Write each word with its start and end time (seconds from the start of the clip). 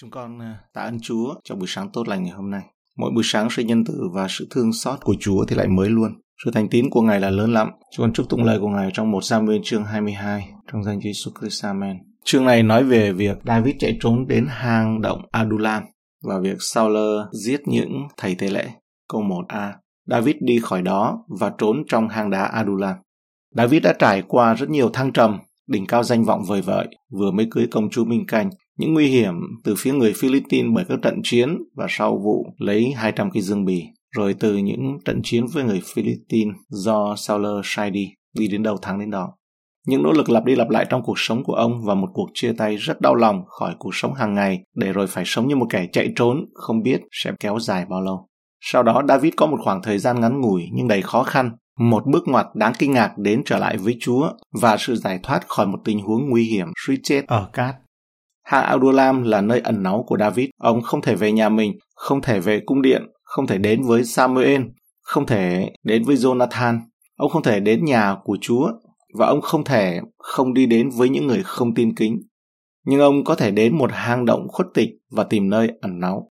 Chúng 0.00 0.10
con 0.10 0.38
ờ, 0.38 0.46
tạ 0.74 0.80
ơn 0.80 1.00
Chúa 1.00 1.34
cho 1.44 1.54
buổi 1.54 1.66
sáng 1.68 1.90
tốt 1.92 2.08
lành 2.08 2.22
ngày 2.22 2.32
hôm 2.32 2.50
nay. 2.50 2.62
Mỗi 2.96 3.10
buổi 3.14 3.22
sáng 3.26 3.48
sự 3.50 3.62
nhân 3.62 3.84
từ 3.84 4.08
và 4.12 4.26
sự 4.30 4.46
thương 4.50 4.72
xót 4.72 4.98
của 5.00 5.14
Chúa 5.20 5.44
thì 5.44 5.56
lại 5.56 5.68
mới 5.68 5.88
luôn. 5.88 6.12
Sự 6.44 6.50
thành 6.50 6.68
tín 6.68 6.90
của 6.90 7.00
Ngài 7.00 7.20
là 7.20 7.30
lớn 7.30 7.52
lắm. 7.52 7.70
Chúng 7.92 8.04
con 8.04 8.12
chúc 8.12 8.28
tụng 8.28 8.44
lời 8.44 8.58
của 8.60 8.68
Ngài 8.68 8.90
trong 8.94 9.10
một 9.10 9.20
Samuel 9.24 9.60
chương 9.64 9.84
22 9.84 10.48
trong 10.72 10.84
danh 10.84 10.98
Jesus 10.98 11.30
Christ. 11.40 11.64
Amen. 11.64 11.96
Chương 12.24 12.44
này 12.44 12.62
nói 12.62 12.84
về 12.84 13.12
việc 13.12 13.38
David 13.44 13.74
chạy 13.78 13.98
trốn 14.00 14.26
đến 14.26 14.46
hang 14.48 15.00
động 15.00 15.22
Adulam 15.30 15.82
và 16.24 16.38
việc 16.38 16.56
Saul 16.60 16.96
giết 17.32 17.60
những 17.66 17.92
thầy 18.16 18.34
tế 18.34 18.48
lễ. 18.48 18.68
Câu 19.08 19.22
1a. 19.22 19.72
David 20.06 20.36
đi 20.40 20.58
khỏi 20.62 20.82
đó 20.82 21.24
và 21.40 21.52
trốn 21.58 21.82
trong 21.88 22.08
hang 22.08 22.30
đá 22.30 22.42
Adulam. 22.42 22.96
David 23.56 23.82
đã 23.82 23.92
trải 23.98 24.22
qua 24.28 24.54
rất 24.54 24.70
nhiều 24.70 24.88
thăng 24.88 25.12
trầm, 25.12 25.38
đỉnh 25.66 25.86
cao 25.86 26.02
danh 26.02 26.24
vọng 26.24 26.42
vời 26.48 26.62
vợi, 26.62 26.88
vừa 27.18 27.30
mới 27.30 27.46
cưới 27.50 27.66
công 27.70 27.90
chúa 27.90 28.04
Minh 28.04 28.26
Canh, 28.26 28.50
những 28.80 28.94
nguy 28.94 29.06
hiểm 29.06 29.34
từ 29.64 29.74
phía 29.78 29.92
người 29.92 30.12
Philippines 30.16 30.72
bởi 30.74 30.84
các 30.88 30.98
trận 31.02 31.20
chiến 31.22 31.58
và 31.76 31.86
sau 31.88 32.18
vụ 32.24 32.46
lấy 32.58 32.92
200 32.96 33.30
cây 33.30 33.42
dương 33.42 33.64
bì, 33.64 33.84
rồi 34.16 34.34
từ 34.40 34.56
những 34.56 34.98
trận 35.04 35.20
chiến 35.24 35.46
với 35.46 35.64
người 35.64 35.82
Philippines 35.94 36.54
do 36.68 37.14
Sauler 37.16 37.60
sai 37.64 37.90
đi, 37.90 38.08
đi 38.38 38.48
đến 38.48 38.62
đầu 38.62 38.76
thắng 38.76 39.00
đến 39.00 39.10
đó. 39.10 39.32
Những 39.86 40.02
nỗ 40.02 40.12
lực 40.12 40.30
lặp 40.30 40.44
đi 40.44 40.56
lặp 40.56 40.70
lại 40.70 40.86
trong 40.88 41.02
cuộc 41.02 41.18
sống 41.18 41.44
của 41.44 41.54
ông 41.54 41.84
và 41.84 41.94
một 41.94 42.08
cuộc 42.12 42.28
chia 42.34 42.52
tay 42.52 42.76
rất 42.76 43.00
đau 43.00 43.14
lòng 43.14 43.42
khỏi 43.46 43.74
cuộc 43.78 43.94
sống 43.94 44.14
hàng 44.14 44.34
ngày 44.34 44.60
để 44.76 44.92
rồi 44.92 45.06
phải 45.06 45.24
sống 45.26 45.48
như 45.48 45.56
một 45.56 45.66
kẻ 45.70 45.86
chạy 45.92 46.12
trốn 46.16 46.44
không 46.54 46.82
biết 46.82 47.00
sẽ 47.12 47.32
kéo 47.40 47.58
dài 47.58 47.84
bao 47.90 48.00
lâu. 48.00 48.28
Sau 48.60 48.82
đó 48.82 49.02
David 49.08 49.34
có 49.36 49.46
một 49.46 49.58
khoảng 49.64 49.82
thời 49.82 49.98
gian 49.98 50.20
ngắn 50.20 50.40
ngủi 50.40 50.62
nhưng 50.72 50.88
đầy 50.88 51.02
khó 51.02 51.22
khăn, 51.22 51.50
một 51.78 52.02
bước 52.06 52.28
ngoặt 52.28 52.46
đáng 52.54 52.72
kinh 52.78 52.92
ngạc 52.92 53.18
đến 53.18 53.42
trở 53.44 53.58
lại 53.58 53.76
với 53.76 53.96
Chúa 54.00 54.30
và 54.60 54.76
sự 54.76 54.96
giải 54.96 55.18
thoát 55.22 55.48
khỏi 55.48 55.66
một 55.66 55.78
tình 55.84 56.00
huống 56.00 56.28
nguy 56.28 56.44
hiểm 56.44 56.66
suy 56.86 56.96
chết 57.02 57.26
ở 57.26 57.50
cát. 57.52 57.74
Hang 58.50 58.64
Adulam 58.64 59.22
là 59.22 59.40
nơi 59.40 59.60
ẩn 59.60 59.82
náu 59.82 60.04
của 60.06 60.16
David. 60.18 60.48
Ông 60.58 60.82
không 60.82 61.02
thể 61.02 61.14
về 61.14 61.32
nhà 61.32 61.48
mình, 61.48 61.72
không 61.94 62.22
thể 62.22 62.40
về 62.40 62.60
cung 62.66 62.82
điện, 62.82 63.02
không 63.22 63.46
thể 63.46 63.58
đến 63.58 63.82
với 63.82 64.04
Samuel, 64.04 64.62
không 65.00 65.26
thể 65.26 65.72
đến 65.82 66.04
với 66.04 66.16
Jonathan. 66.16 66.78
Ông 67.16 67.30
không 67.30 67.42
thể 67.42 67.60
đến 67.60 67.84
nhà 67.84 68.16
của 68.24 68.38
Chúa 68.40 68.70
và 69.18 69.26
ông 69.26 69.40
không 69.40 69.64
thể 69.64 70.00
không 70.18 70.54
đi 70.54 70.66
đến 70.66 70.90
với 70.96 71.08
những 71.08 71.26
người 71.26 71.42
không 71.44 71.74
tin 71.74 71.94
kính. 71.94 72.22
Nhưng 72.86 73.00
ông 73.00 73.24
có 73.24 73.34
thể 73.34 73.50
đến 73.50 73.78
một 73.78 73.90
hang 73.92 74.24
động 74.24 74.48
khuất 74.48 74.66
tịch 74.74 74.90
và 75.10 75.24
tìm 75.24 75.50
nơi 75.50 75.70
ẩn 75.80 76.00
náu. 76.00 76.30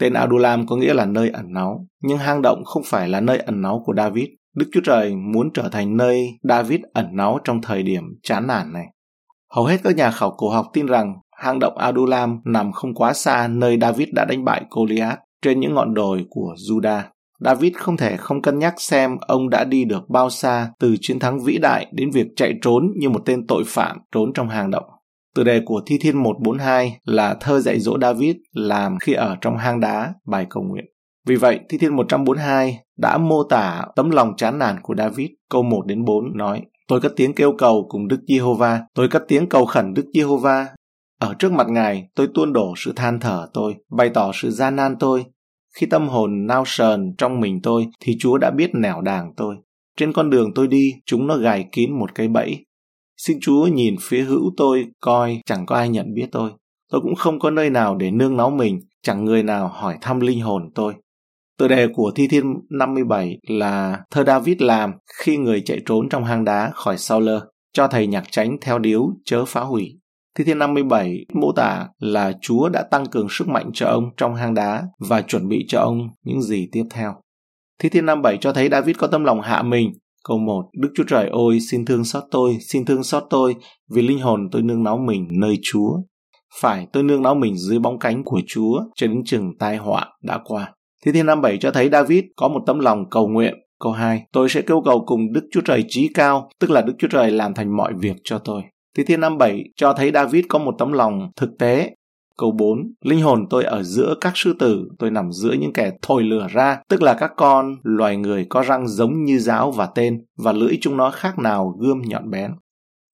Tên 0.00 0.12
Adulam 0.12 0.66
có 0.66 0.76
nghĩa 0.76 0.94
là 0.94 1.06
nơi 1.06 1.30
ẩn 1.30 1.52
náu, 1.52 1.86
nhưng 2.02 2.18
hang 2.18 2.42
động 2.42 2.64
không 2.64 2.82
phải 2.86 3.08
là 3.08 3.20
nơi 3.20 3.38
ẩn 3.38 3.62
náu 3.62 3.82
của 3.86 3.94
David. 3.96 4.26
Đức 4.56 4.66
Chúa 4.72 4.80
Trời 4.84 5.16
muốn 5.16 5.52
trở 5.54 5.68
thành 5.72 5.96
nơi 5.96 6.28
David 6.42 6.80
ẩn 6.92 7.06
náu 7.16 7.38
trong 7.44 7.62
thời 7.62 7.82
điểm 7.82 8.02
chán 8.22 8.46
nản 8.46 8.72
này. 8.72 8.86
Hầu 9.54 9.64
hết 9.64 9.80
các 9.84 9.96
nhà 9.96 10.10
khảo 10.10 10.34
cổ 10.36 10.50
học 10.50 10.66
tin 10.72 10.86
rằng 10.86 11.14
hang 11.42 11.58
động 11.58 11.78
Adulam 11.78 12.40
nằm 12.44 12.72
không 12.72 12.94
quá 12.94 13.12
xa 13.12 13.48
nơi 13.48 13.78
David 13.80 14.08
đã 14.12 14.24
đánh 14.24 14.44
bại 14.44 14.62
Goliath 14.70 15.18
trên 15.42 15.60
những 15.60 15.74
ngọn 15.74 15.94
đồi 15.94 16.26
của 16.30 16.54
Judah. 16.68 17.02
David 17.40 17.72
không 17.76 17.96
thể 17.96 18.16
không 18.16 18.42
cân 18.42 18.58
nhắc 18.58 18.74
xem 18.78 19.16
ông 19.20 19.50
đã 19.50 19.64
đi 19.64 19.84
được 19.84 20.08
bao 20.08 20.30
xa 20.30 20.68
từ 20.80 20.96
chiến 21.00 21.18
thắng 21.18 21.40
vĩ 21.40 21.58
đại 21.58 21.86
đến 21.92 22.10
việc 22.10 22.26
chạy 22.36 22.54
trốn 22.62 22.92
như 22.96 23.08
một 23.08 23.20
tên 23.24 23.46
tội 23.46 23.62
phạm 23.66 23.98
trốn 24.12 24.32
trong 24.34 24.48
hang 24.48 24.70
động. 24.70 24.84
Từ 25.34 25.44
đề 25.44 25.60
của 25.64 25.82
Thi 25.86 25.98
Thiên 26.02 26.22
142 26.22 26.98
là 27.04 27.34
thơ 27.40 27.60
dạy 27.60 27.80
dỗ 27.80 27.98
David 28.00 28.36
làm 28.52 28.98
khi 28.98 29.12
ở 29.12 29.36
trong 29.40 29.56
hang 29.56 29.80
đá 29.80 30.14
bài 30.26 30.46
cầu 30.50 30.62
nguyện. 30.62 30.84
Vì 31.26 31.36
vậy, 31.36 31.60
Thi 31.68 31.78
Thiên 31.78 31.96
142 31.96 32.78
đã 32.98 33.18
mô 33.18 33.44
tả 33.44 33.84
tấm 33.96 34.10
lòng 34.10 34.32
chán 34.36 34.58
nản 34.58 34.76
của 34.82 34.94
David. 34.98 35.28
Câu 35.50 35.62
1 35.62 35.86
đến 35.86 36.04
4 36.04 36.36
nói, 36.36 36.62
Tôi 36.88 37.00
cất 37.00 37.12
tiếng 37.16 37.34
kêu 37.34 37.52
cầu 37.58 37.86
cùng 37.88 38.08
Đức 38.08 38.20
Giê-hô-va, 38.28 38.80
tôi 38.94 39.08
cất 39.08 39.24
tiếng 39.28 39.48
cầu 39.48 39.66
khẩn 39.66 39.94
Đức 39.94 40.04
Giê-hô-va, 40.14 40.66
ở 41.22 41.34
trước 41.38 41.52
mặt 41.52 41.66
Ngài, 41.68 42.08
tôi 42.14 42.28
tuôn 42.34 42.52
đổ 42.52 42.74
sự 42.76 42.92
than 42.96 43.20
thở 43.20 43.48
tôi, 43.54 43.74
bày 43.90 44.10
tỏ 44.14 44.30
sự 44.34 44.50
gian 44.50 44.76
nan 44.76 44.96
tôi. 44.98 45.24
Khi 45.74 45.86
tâm 45.86 46.08
hồn 46.08 46.46
nao 46.46 46.64
sờn 46.66 47.14
trong 47.18 47.40
mình 47.40 47.60
tôi, 47.62 47.86
thì 48.00 48.16
Chúa 48.20 48.38
đã 48.38 48.50
biết 48.50 48.70
nẻo 48.74 49.00
đàng 49.00 49.32
tôi. 49.36 49.56
Trên 49.96 50.12
con 50.12 50.30
đường 50.30 50.54
tôi 50.54 50.68
đi, 50.68 50.92
chúng 51.06 51.26
nó 51.26 51.36
gài 51.36 51.68
kín 51.72 51.98
một 51.98 52.14
cái 52.14 52.28
bẫy. 52.28 52.66
Xin 53.16 53.38
Chúa 53.40 53.66
nhìn 53.66 53.96
phía 54.00 54.22
hữu 54.22 54.52
tôi, 54.56 54.86
coi 55.00 55.40
chẳng 55.46 55.66
có 55.66 55.76
ai 55.76 55.88
nhận 55.88 56.14
biết 56.14 56.26
tôi. 56.32 56.50
Tôi 56.92 57.00
cũng 57.00 57.14
không 57.14 57.38
có 57.38 57.50
nơi 57.50 57.70
nào 57.70 57.96
để 57.96 58.10
nương 58.10 58.36
náu 58.36 58.50
mình, 58.50 58.80
chẳng 59.02 59.24
người 59.24 59.42
nào 59.42 59.68
hỏi 59.68 59.96
thăm 60.00 60.20
linh 60.20 60.40
hồn 60.40 60.70
tôi. 60.74 60.94
Tựa 61.58 61.68
đề 61.68 61.88
của 61.94 62.12
Thi 62.14 62.28
Thiên 62.28 62.44
57 62.70 63.38
là 63.48 64.00
thơ 64.10 64.24
David 64.24 64.56
làm 64.62 64.92
khi 65.20 65.36
người 65.36 65.60
chạy 65.60 65.78
trốn 65.86 66.08
trong 66.08 66.24
hang 66.24 66.44
đá 66.44 66.70
khỏi 66.74 66.98
Sauler, 66.98 67.42
cho 67.72 67.88
thầy 67.88 68.06
nhạc 68.06 68.24
tránh 68.30 68.56
theo 68.60 68.78
điếu 68.78 69.08
chớ 69.24 69.44
phá 69.44 69.60
hủy. 69.60 70.01
Thi 70.38 70.44
thiên 70.44 70.58
57 70.58 71.24
mô 71.34 71.52
tả 71.52 71.88
là 71.98 72.32
Chúa 72.40 72.68
đã 72.68 72.82
tăng 72.90 73.06
cường 73.06 73.26
sức 73.30 73.48
mạnh 73.48 73.70
cho 73.74 73.86
ông 73.86 74.04
trong 74.16 74.34
hang 74.34 74.54
đá 74.54 74.82
và 75.08 75.22
chuẩn 75.22 75.48
bị 75.48 75.64
cho 75.68 75.80
ông 75.80 76.08
những 76.24 76.42
gì 76.42 76.68
tiếp 76.72 76.84
theo. 76.90 77.14
Thi 77.78 77.88
thiên 77.88 78.06
57 78.06 78.36
cho 78.40 78.52
thấy 78.52 78.68
David 78.68 78.96
có 78.96 79.06
tâm 79.06 79.24
lòng 79.24 79.40
hạ 79.40 79.62
mình. 79.62 79.92
Câu 80.24 80.38
1. 80.38 80.64
Đức 80.72 80.88
Chúa 80.94 81.04
Trời 81.08 81.28
ôi, 81.28 81.58
xin 81.70 81.84
thương 81.84 82.04
xót 82.04 82.22
tôi, 82.30 82.56
xin 82.60 82.84
thương 82.84 83.02
xót 83.02 83.24
tôi, 83.30 83.54
vì 83.90 84.02
linh 84.02 84.18
hồn 84.18 84.48
tôi 84.52 84.62
nương 84.62 84.82
náu 84.82 84.98
mình 84.98 85.28
nơi 85.30 85.58
Chúa. 85.62 85.90
Phải, 86.60 86.86
tôi 86.92 87.02
nương 87.02 87.22
náu 87.22 87.34
mình 87.34 87.56
dưới 87.56 87.78
bóng 87.78 87.98
cánh 87.98 88.24
của 88.24 88.40
Chúa 88.46 88.80
cho 88.94 89.06
đến 89.06 89.22
chừng 89.24 89.50
tai 89.58 89.76
họa 89.76 90.06
đã 90.22 90.38
qua. 90.44 90.72
Thi 91.04 91.12
thiên 91.12 91.26
57 91.26 91.58
cho 91.58 91.70
thấy 91.70 91.88
David 91.92 92.24
có 92.36 92.48
một 92.48 92.60
tâm 92.66 92.78
lòng 92.78 93.10
cầu 93.10 93.28
nguyện. 93.28 93.54
Câu 93.80 93.92
2. 93.92 94.22
Tôi 94.32 94.48
sẽ 94.48 94.62
kêu 94.62 94.82
cầu 94.84 95.04
cùng 95.06 95.32
Đức 95.32 95.48
Chúa 95.52 95.60
Trời 95.60 95.84
trí 95.88 96.08
cao, 96.14 96.50
tức 96.60 96.70
là 96.70 96.80
Đức 96.82 96.92
Chúa 96.98 97.08
Trời 97.08 97.30
làm 97.30 97.54
thành 97.54 97.76
mọi 97.76 97.92
việc 97.98 98.16
cho 98.24 98.38
tôi. 98.38 98.62
Thi 98.96 99.04
Thiên 99.04 99.20
57 99.20 99.64
cho 99.76 99.92
thấy 99.92 100.10
David 100.14 100.44
có 100.48 100.58
một 100.58 100.74
tấm 100.78 100.92
lòng 100.92 101.30
thực 101.36 101.50
tế. 101.58 101.94
Câu 102.38 102.50
4, 102.50 102.78
linh 103.04 103.20
hồn 103.20 103.46
tôi 103.50 103.64
ở 103.64 103.82
giữa 103.82 104.14
các 104.20 104.32
sư 104.34 104.54
tử, 104.58 104.88
tôi 104.98 105.10
nằm 105.10 105.32
giữa 105.32 105.52
những 105.52 105.72
kẻ 105.72 105.90
thổi 106.02 106.22
lửa 106.22 106.46
ra, 106.50 106.82
tức 106.88 107.02
là 107.02 107.14
các 107.14 107.32
con 107.36 107.76
loài 107.82 108.16
người 108.16 108.46
có 108.48 108.62
răng 108.62 108.88
giống 108.88 109.24
như 109.24 109.38
giáo 109.38 109.70
và 109.70 109.86
tên, 109.86 110.24
và 110.38 110.52
lưỡi 110.52 110.78
chúng 110.80 110.96
nó 110.96 111.10
khác 111.10 111.38
nào 111.38 111.74
gươm 111.80 112.02
nhọn 112.04 112.30
bén. 112.30 112.50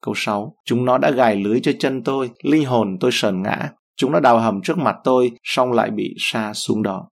Câu 0.02 0.14
6, 0.16 0.54
chúng 0.64 0.84
nó 0.84 0.98
đã 0.98 1.10
gài 1.10 1.36
lưới 1.36 1.60
cho 1.60 1.72
chân 1.78 2.02
tôi, 2.04 2.30
linh 2.42 2.64
hồn 2.64 2.96
tôi 3.00 3.10
sờn 3.12 3.42
ngã, 3.42 3.70
chúng 3.96 4.12
nó 4.12 4.20
đào 4.20 4.38
hầm 4.38 4.60
trước 4.62 4.78
mặt 4.78 4.96
tôi, 5.04 5.32
xong 5.44 5.72
lại 5.72 5.90
bị 5.90 6.14
sa 6.18 6.52
xuống 6.54 6.82
đó. 6.82 7.08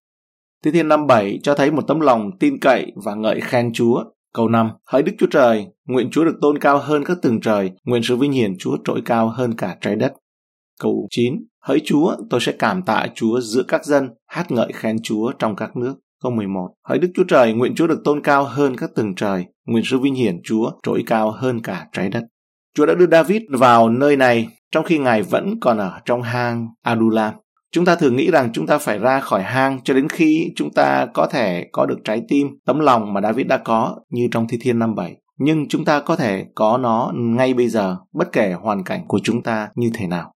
Thi 0.65 0.71
Thiên 0.71 0.89
57 0.89 1.39
cho 1.43 1.55
thấy 1.55 1.71
một 1.71 1.83
tấm 1.89 2.01
lòng 2.01 2.31
tin 2.41 2.59
cậy 2.61 2.93
và 3.05 3.15
ngợi 3.15 3.41
khen 3.41 3.73
Chúa, 3.73 4.05
Câu 4.37 4.49
5. 4.49 4.71
Hỡi 4.87 5.03
Đức 5.03 5.13
Chúa 5.19 5.27
Trời, 5.27 5.67
nguyện 5.87 6.11
Chúa 6.11 6.25
được 6.25 6.39
tôn 6.41 6.59
cao 6.59 6.79
hơn 6.79 7.05
các 7.05 7.19
tầng 7.23 7.41
trời, 7.41 7.71
nguyện 7.85 8.03
sự 8.03 8.17
vinh 8.17 8.33
hiển 8.33 8.59
Chúa 8.59 8.77
trỗi 8.85 9.03
cao 9.05 9.29
hơn 9.29 9.55
cả 9.55 9.77
trái 9.81 9.97
đất. 9.97 10.13
Câu 10.81 11.07
9. 11.11 11.35
Hỡi 11.63 11.81
Chúa, 11.85 12.17
tôi 12.31 12.41
sẽ 12.41 12.53
cảm 12.59 12.83
tạ 12.83 13.07
Chúa 13.15 13.41
giữa 13.41 13.63
các 13.69 13.85
dân, 13.85 14.09
hát 14.27 14.51
ngợi 14.51 14.73
khen 14.75 14.97
Chúa 15.03 15.33
trong 15.39 15.57
các 15.57 15.77
nước. 15.77 15.95
Câu 16.23 16.33
11. 16.33 16.69
Hỡi 16.89 16.99
Đức 16.99 17.09
Chúa 17.15 17.25
Trời, 17.29 17.53
nguyện 17.53 17.75
Chúa 17.75 17.87
được 17.87 18.01
tôn 18.05 18.23
cao 18.23 18.45
hơn 18.45 18.77
các 18.77 18.91
tầng 18.95 19.15
trời, 19.15 19.45
nguyện 19.67 19.85
sự 19.87 19.99
vinh 19.99 20.15
hiển 20.15 20.41
Chúa 20.45 20.71
trỗi 20.83 21.03
cao 21.07 21.31
hơn 21.31 21.63
cả 21.63 21.87
trái 21.93 22.09
đất. 22.09 22.25
Chúa 22.75 22.87
đã 22.87 22.95
đưa 22.95 23.07
David 23.07 23.43
vào 23.51 23.89
nơi 23.91 24.17
này 24.17 24.49
trong 24.73 24.85
khi 24.85 24.99
Ngài 24.99 25.23
vẫn 25.23 25.61
còn 25.61 25.79
ở 25.79 26.01
trong 26.05 26.23
hang 26.23 26.69
Adulam. 26.83 27.35
Chúng 27.77 27.85
ta 27.85 27.97
thường 27.97 28.17
nghĩ 28.17 28.31
rằng 28.31 28.51
chúng 28.53 28.67
ta 28.67 28.79
phải 28.79 28.99
ra 28.99 29.21
khỏi 29.21 29.43
hang 29.43 29.81
cho 29.85 29.95
đến 29.95 30.09
khi 30.09 30.53
chúng 30.57 30.71
ta 30.71 31.07
có 31.15 31.27
thể 31.27 31.67
có 31.73 31.87
được 31.87 31.99
trái 32.05 32.23
tim, 32.29 32.49
tấm 32.67 32.79
lòng 32.79 33.13
mà 33.13 33.21
David 33.21 33.47
đã 33.47 33.57
có 33.57 33.97
như 34.11 34.29
trong 34.31 34.49
Thi 34.49 34.59
Thiên 34.61 34.79
năm 34.79 34.95
bảy. 34.95 35.17
Nhưng 35.39 35.69
chúng 35.69 35.85
ta 35.85 36.01
có 36.01 36.17
thể 36.17 36.45
có 36.55 36.79
nó 36.79 37.13
ngay 37.15 37.55
bây 37.55 37.69
giờ, 37.69 37.97
bất 38.15 38.33
kể 38.33 38.55
hoàn 38.61 38.85
cảnh 38.85 39.05
của 39.09 39.19
chúng 39.23 39.43
ta 39.43 39.69
như 39.75 39.91
thế 39.95 40.07
nào. 40.07 40.33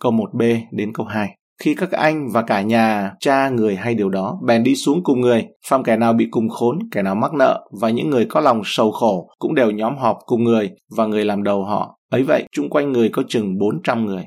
Câu 0.00 0.12
1b 0.12 0.60
đến 0.72 0.92
câu 0.92 1.06
2. 1.06 1.28
Khi 1.62 1.74
các 1.74 1.90
anh 1.90 2.28
và 2.32 2.42
cả 2.42 2.62
nhà, 2.62 3.12
cha 3.20 3.48
người 3.48 3.76
hay 3.76 3.94
điều 3.94 4.08
đó, 4.08 4.38
bèn 4.46 4.64
đi 4.64 4.76
xuống 4.76 5.04
cùng 5.04 5.20
người, 5.20 5.46
phàm 5.68 5.82
kẻ 5.82 5.96
nào 5.96 6.12
bị 6.12 6.28
cùng 6.30 6.48
khốn, 6.48 6.78
kẻ 6.90 7.02
nào 7.02 7.14
mắc 7.14 7.34
nợ, 7.34 7.68
và 7.80 7.90
những 7.90 8.10
người 8.10 8.26
có 8.26 8.40
lòng 8.40 8.60
sầu 8.64 8.92
khổ 8.92 9.28
cũng 9.38 9.54
đều 9.54 9.70
nhóm 9.70 9.96
họp 9.96 10.18
cùng 10.26 10.44
người, 10.44 10.70
và 10.96 11.06
người 11.06 11.24
làm 11.24 11.42
đầu 11.42 11.64
họ. 11.64 11.98
Ấy 12.10 12.22
vậy, 12.22 12.44
chung 12.52 12.70
quanh 12.70 12.92
người 12.92 13.08
có 13.08 13.22
chừng 13.28 13.58
400 13.58 14.06
người. 14.06 14.24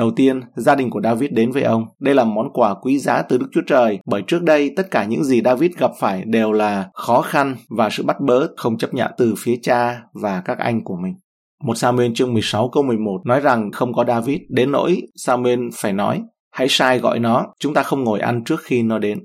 Đầu 0.00 0.10
tiên, 0.16 0.40
gia 0.56 0.74
đình 0.74 0.90
của 0.90 1.00
David 1.04 1.30
đến 1.30 1.50
với 1.50 1.62
ông. 1.62 1.84
Đây 1.98 2.14
là 2.14 2.24
món 2.24 2.52
quà 2.52 2.74
quý 2.74 2.98
giá 2.98 3.22
từ 3.22 3.38
Đức 3.38 3.46
Chúa 3.52 3.60
Trời, 3.66 3.98
bởi 4.06 4.22
trước 4.26 4.42
đây 4.42 4.70
tất 4.76 4.90
cả 4.90 5.04
những 5.04 5.24
gì 5.24 5.42
David 5.44 5.70
gặp 5.78 5.90
phải 6.00 6.22
đều 6.26 6.52
là 6.52 6.90
khó 6.94 7.22
khăn 7.22 7.56
và 7.68 7.90
sự 7.90 8.02
bắt 8.02 8.16
bớ 8.20 8.46
không 8.56 8.78
chấp 8.78 8.94
nhận 8.94 9.10
từ 9.18 9.34
phía 9.38 9.56
cha 9.62 10.02
và 10.12 10.42
các 10.44 10.58
anh 10.58 10.84
của 10.84 10.96
mình. 11.02 11.14
Một 11.64 11.74
Samuel 11.74 12.12
chương 12.14 12.32
16 12.32 12.68
câu 12.68 12.82
11 12.82 13.20
nói 13.26 13.40
rằng 13.40 13.72
không 13.72 13.92
có 13.92 14.04
David, 14.08 14.38
đến 14.48 14.72
nỗi 14.72 15.02
Samuel 15.14 15.60
phải 15.74 15.92
nói, 15.92 16.22
hãy 16.52 16.66
sai 16.70 16.98
gọi 16.98 17.18
nó, 17.18 17.46
chúng 17.60 17.74
ta 17.74 17.82
không 17.82 18.04
ngồi 18.04 18.20
ăn 18.20 18.44
trước 18.44 18.60
khi 18.62 18.82
nó 18.82 18.98
đến. 18.98 19.18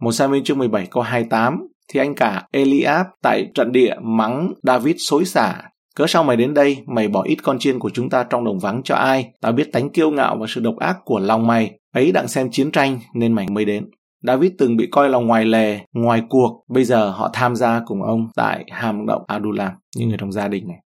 Một 0.00 0.12
Samuel 0.12 0.42
chương 0.42 0.58
17 0.58 0.86
câu 0.90 1.02
28 1.02 1.58
thì 1.92 2.00
anh 2.00 2.14
cả 2.14 2.42
Eliab 2.52 3.06
tại 3.22 3.46
trận 3.54 3.72
địa 3.72 3.94
mắng 4.02 4.52
David 4.62 4.96
xối 4.98 5.24
xả 5.24 5.62
Cớ 5.96 6.06
sao 6.06 6.24
mày 6.24 6.36
đến 6.36 6.54
đây, 6.54 6.76
mày 6.86 7.08
bỏ 7.08 7.22
ít 7.22 7.36
con 7.42 7.58
chiên 7.58 7.78
của 7.78 7.90
chúng 7.90 8.10
ta 8.10 8.24
trong 8.24 8.44
đồng 8.44 8.58
vắng 8.58 8.82
cho 8.84 8.94
ai? 8.94 9.30
Tao 9.40 9.52
biết 9.52 9.72
tánh 9.72 9.90
kiêu 9.90 10.10
ngạo 10.10 10.36
và 10.40 10.46
sự 10.48 10.60
độc 10.60 10.76
ác 10.78 10.96
của 11.04 11.18
lòng 11.18 11.46
mày. 11.46 11.78
Ấy 11.92 12.12
đặng 12.12 12.28
xem 12.28 12.50
chiến 12.50 12.70
tranh 12.70 13.00
nên 13.14 13.32
mày 13.32 13.46
mới 13.50 13.64
đến. 13.64 13.84
David 14.22 14.52
từng 14.58 14.76
bị 14.76 14.88
coi 14.92 15.08
là 15.08 15.18
ngoài 15.18 15.44
lề, 15.44 15.80
ngoài 15.92 16.22
cuộc. 16.28 16.64
Bây 16.68 16.84
giờ 16.84 17.10
họ 17.10 17.30
tham 17.32 17.56
gia 17.56 17.80
cùng 17.86 18.02
ông 18.02 18.28
tại 18.36 18.64
hàm 18.70 19.06
động 19.06 19.22
Adulam, 19.26 19.72
những 19.96 20.08
người 20.08 20.18
trong 20.20 20.32
gia 20.32 20.48
đình 20.48 20.68
này. 20.68 20.78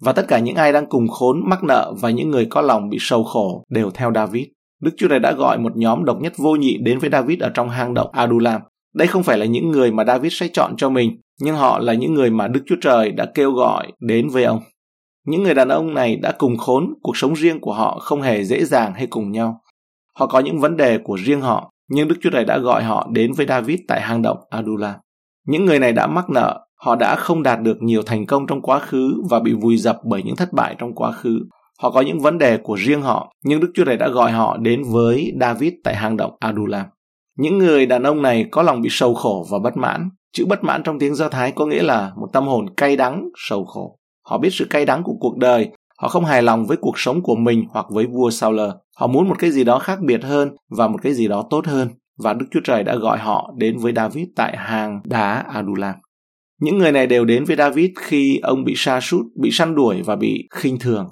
Và 0.00 0.12
tất 0.12 0.28
cả 0.28 0.38
những 0.38 0.56
ai 0.56 0.72
đang 0.72 0.86
cùng 0.86 1.08
khốn, 1.08 1.40
mắc 1.44 1.64
nợ 1.64 1.94
và 2.00 2.10
những 2.10 2.30
người 2.30 2.46
có 2.46 2.60
lòng 2.60 2.88
bị 2.88 2.98
sầu 3.00 3.24
khổ 3.24 3.64
đều 3.70 3.90
theo 3.90 4.12
David. 4.14 4.44
Đức 4.82 4.90
Chúa 4.96 5.08
Trời 5.08 5.18
đã 5.18 5.32
gọi 5.32 5.58
một 5.58 5.76
nhóm 5.76 6.04
độc 6.04 6.20
nhất 6.20 6.32
vô 6.36 6.56
nhị 6.56 6.78
đến 6.82 6.98
với 6.98 7.10
David 7.10 7.40
ở 7.40 7.50
trong 7.54 7.68
hang 7.68 7.94
động 7.94 8.10
Adulam. 8.12 8.60
Đây 8.94 9.08
không 9.08 9.22
phải 9.22 9.38
là 9.38 9.46
những 9.46 9.70
người 9.70 9.92
mà 9.92 10.04
David 10.04 10.32
sẽ 10.32 10.48
chọn 10.48 10.76
cho 10.76 10.90
mình, 10.90 11.20
nhưng 11.40 11.56
họ 11.56 11.78
là 11.78 11.94
những 11.94 12.14
người 12.14 12.30
mà 12.30 12.48
Đức 12.48 12.60
Chúa 12.66 12.76
Trời 12.80 13.12
đã 13.12 13.26
kêu 13.34 13.52
gọi 13.52 13.92
đến 14.00 14.28
với 14.28 14.44
ông. 14.44 14.60
Những 15.26 15.42
người 15.42 15.54
đàn 15.54 15.68
ông 15.68 15.94
này 15.94 16.16
đã 16.16 16.32
cùng 16.38 16.56
khốn, 16.56 16.94
cuộc 17.02 17.16
sống 17.16 17.34
riêng 17.34 17.60
của 17.60 17.72
họ 17.72 17.98
không 17.98 18.22
hề 18.22 18.44
dễ 18.44 18.64
dàng 18.64 18.94
hay 18.94 19.06
cùng 19.06 19.32
nhau. 19.32 19.60
Họ 20.14 20.26
có 20.26 20.40
những 20.40 20.58
vấn 20.58 20.76
đề 20.76 20.98
của 20.98 21.14
riêng 21.14 21.40
họ, 21.40 21.70
nhưng 21.90 22.08
Đức 22.08 22.16
Chúa 22.20 22.30
Trời 22.30 22.44
đã 22.44 22.58
gọi 22.58 22.82
họ 22.82 23.08
đến 23.12 23.32
với 23.32 23.46
David 23.46 23.80
tại 23.88 24.00
hang 24.00 24.22
động 24.22 24.38
Adullam. 24.50 24.94
Những 25.46 25.64
người 25.64 25.78
này 25.78 25.92
đã 25.92 26.06
mắc 26.06 26.30
nợ, 26.30 26.66
họ 26.76 26.96
đã 26.96 27.16
không 27.16 27.42
đạt 27.42 27.60
được 27.60 27.82
nhiều 27.82 28.02
thành 28.02 28.26
công 28.26 28.46
trong 28.46 28.62
quá 28.62 28.78
khứ 28.78 29.22
và 29.30 29.40
bị 29.40 29.52
vùi 29.52 29.76
dập 29.76 29.98
bởi 30.04 30.22
những 30.22 30.36
thất 30.36 30.52
bại 30.52 30.74
trong 30.78 30.94
quá 30.94 31.12
khứ. 31.12 31.40
Họ 31.82 31.90
có 31.90 32.00
những 32.00 32.20
vấn 32.20 32.38
đề 32.38 32.56
của 32.56 32.74
riêng 32.74 33.02
họ, 33.02 33.32
nhưng 33.44 33.60
Đức 33.60 33.70
Chúa 33.74 33.84
Trời 33.84 33.96
đã 33.96 34.08
gọi 34.08 34.32
họ 34.32 34.56
đến 34.56 34.82
với 34.92 35.32
David 35.40 35.72
tại 35.84 35.96
hang 35.96 36.16
động 36.16 36.36
Adullam. 36.40 36.86
Những 37.38 37.58
người 37.58 37.86
đàn 37.86 38.02
ông 38.02 38.22
này 38.22 38.46
có 38.50 38.62
lòng 38.62 38.82
bị 38.82 38.88
sâu 38.92 39.14
khổ 39.14 39.46
và 39.50 39.58
bất 39.58 39.76
mãn. 39.76 40.10
Chữ 40.32 40.46
bất 40.46 40.64
mãn 40.64 40.82
trong 40.82 40.98
tiếng 40.98 41.14
Do 41.14 41.28
Thái 41.28 41.52
có 41.52 41.66
nghĩa 41.66 41.82
là 41.82 42.12
một 42.16 42.26
tâm 42.32 42.46
hồn 42.46 42.74
cay 42.76 42.96
đắng, 42.96 43.28
sầu 43.36 43.64
khổ. 43.64 43.98
Họ 44.26 44.38
biết 44.38 44.50
sự 44.52 44.66
cay 44.70 44.84
đắng 44.84 45.02
của 45.02 45.14
cuộc 45.20 45.36
đời, 45.36 45.68
họ 45.98 46.08
không 46.08 46.24
hài 46.24 46.42
lòng 46.42 46.66
với 46.66 46.76
cuộc 46.76 46.98
sống 46.98 47.22
của 47.22 47.36
mình 47.36 47.64
hoặc 47.70 47.86
với 47.90 48.06
vua 48.06 48.30
Saul. 48.30 48.60
Họ 48.96 49.06
muốn 49.06 49.28
một 49.28 49.38
cái 49.38 49.50
gì 49.50 49.64
đó 49.64 49.78
khác 49.78 49.98
biệt 50.00 50.24
hơn 50.24 50.50
và 50.68 50.88
một 50.88 51.02
cái 51.02 51.14
gì 51.14 51.28
đó 51.28 51.46
tốt 51.50 51.66
hơn. 51.66 51.88
Và 52.18 52.34
Đức 52.34 52.46
Chúa 52.50 52.60
Trời 52.64 52.82
đã 52.82 52.96
gọi 52.96 53.18
họ 53.18 53.54
đến 53.56 53.78
với 53.78 53.92
David 53.96 54.28
tại 54.36 54.56
hang 54.56 55.00
đá 55.04 55.44
Adullam. 55.48 55.94
Những 56.60 56.78
người 56.78 56.92
này 56.92 57.06
đều 57.06 57.24
đến 57.24 57.44
với 57.44 57.56
David 57.56 57.90
khi 58.00 58.38
ông 58.42 58.64
bị 58.64 58.72
sa 58.76 59.00
sút, 59.00 59.26
bị 59.40 59.50
săn 59.50 59.74
đuổi 59.74 60.02
và 60.02 60.16
bị 60.16 60.48
khinh 60.54 60.78
thường. 60.78 61.08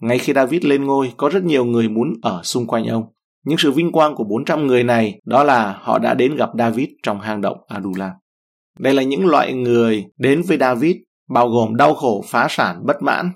Ngay 0.00 0.18
khi 0.18 0.32
David 0.32 0.64
lên 0.64 0.84
ngôi, 0.84 1.12
có 1.16 1.28
rất 1.28 1.44
nhiều 1.44 1.64
người 1.64 1.88
muốn 1.88 2.12
ở 2.22 2.40
xung 2.42 2.66
quanh 2.66 2.86
ông. 2.86 3.04
Nhưng 3.44 3.58
sự 3.58 3.72
vinh 3.72 3.92
quang 3.92 4.14
của 4.14 4.24
400 4.24 4.66
người 4.66 4.84
này 4.84 5.20
đó 5.24 5.44
là 5.44 5.78
họ 5.80 5.98
đã 5.98 6.14
đến 6.14 6.36
gặp 6.36 6.50
David 6.58 6.88
trong 7.02 7.20
hang 7.20 7.40
động 7.40 7.56
Adullam. 7.68 8.10
Đây 8.82 8.94
là 8.94 9.02
những 9.02 9.26
loại 9.26 9.52
người 9.52 10.04
đến 10.18 10.42
với 10.42 10.58
David 10.58 10.96
bao 11.28 11.48
gồm 11.48 11.76
đau 11.76 11.94
khổ, 11.94 12.24
phá 12.26 12.46
sản, 12.50 12.82
bất 12.86 13.02
mãn. 13.02 13.30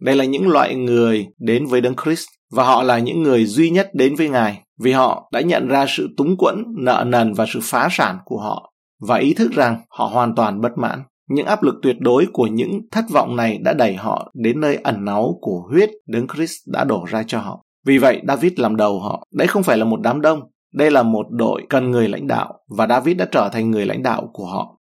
Đây 0.00 0.16
là 0.16 0.24
những 0.24 0.48
loại 0.48 0.74
người 0.74 1.26
đến 1.38 1.66
với 1.66 1.80
Đấng 1.80 1.94
Christ 2.04 2.26
và 2.52 2.64
họ 2.64 2.82
là 2.82 2.98
những 2.98 3.22
người 3.22 3.44
duy 3.44 3.70
nhất 3.70 3.90
đến 3.94 4.14
với 4.14 4.28
Ngài 4.28 4.60
vì 4.80 4.92
họ 4.92 5.28
đã 5.32 5.40
nhận 5.40 5.68
ra 5.68 5.86
sự 5.88 6.08
túng 6.16 6.36
quẫn, 6.36 6.64
nợ 6.78 7.04
nần 7.06 7.32
và 7.32 7.46
sự 7.48 7.60
phá 7.62 7.88
sản 7.90 8.18
của 8.24 8.38
họ 8.38 8.72
và 9.00 9.16
ý 9.16 9.34
thức 9.34 9.52
rằng 9.52 9.80
họ 9.88 10.06
hoàn 10.06 10.34
toàn 10.34 10.60
bất 10.60 10.78
mãn. 10.78 11.02
Những 11.30 11.46
áp 11.46 11.62
lực 11.62 11.74
tuyệt 11.82 11.96
đối 12.00 12.26
của 12.32 12.46
những 12.46 12.80
thất 12.90 13.04
vọng 13.10 13.36
này 13.36 13.58
đã 13.58 13.72
đẩy 13.72 13.94
họ 13.94 14.32
đến 14.34 14.60
nơi 14.60 14.78
ẩn 14.84 15.04
náu 15.04 15.38
của 15.40 15.62
huyết 15.70 15.90
Đấng 16.06 16.26
Christ 16.28 16.56
đã 16.66 16.84
đổ 16.84 17.04
ra 17.08 17.22
cho 17.22 17.38
họ. 17.38 17.64
Vì 17.86 17.98
vậy, 17.98 18.20
David 18.28 18.52
làm 18.56 18.76
đầu 18.76 19.00
họ. 19.00 19.26
đây 19.32 19.46
không 19.46 19.62
phải 19.62 19.78
là 19.78 19.84
một 19.84 20.00
đám 20.00 20.20
đông, 20.20 20.40
đây 20.74 20.90
là 20.90 21.02
một 21.02 21.26
đội 21.30 21.62
cần 21.68 21.90
người 21.90 22.08
lãnh 22.08 22.26
đạo 22.26 22.54
và 22.76 22.86
David 22.86 23.16
đã 23.16 23.24
trở 23.30 23.48
thành 23.52 23.70
người 23.70 23.86
lãnh 23.86 24.02
đạo 24.02 24.30
của 24.32 24.46
họ. 24.46 24.78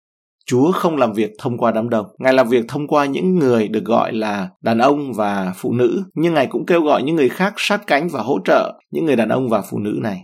Chúa 0.50 0.72
không 0.72 0.96
làm 0.96 1.12
việc 1.12 1.30
thông 1.38 1.58
qua 1.58 1.70
đám 1.70 1.88
đông. 1.88 2.06
Ngài 2.18 2.32
làm 2.32 2.48
việc 2.48 2.64
thông 2.68 2.86
qua 2.86 3.06
những 3.06 3.38
người 3.38 3.68
được 3.68 3.84
gọi 3.84 4.12
là 4.12 4.48
đàn 4.62 4.78
ông 4.78 5.12
và 5.12 5.52
phụ 5.56 5.72
nữ, 5.72 6.02
nhưng 6.14 6.34
Ngài 6.34 6.46
cũng 6.46 6.66
kêu 6.66 6.82
gọi 6.82 7.02
những 7.02 7.16
người 7.16 7.28
khác 7.28 7.54
sát 7.56 7.86
cánh 7.86 8.08
và 8.08 8.22
hỗ 8.22 8.38
trợ 8.44 8.80
những 8.90 9.04
người 9.04 9.16
đàn 9.16 9.28
ông 9.28 9.48
và 9.48 9.62
phụ 9.70 9.78
nữ 9.78 9.98
này. 10.02 10.20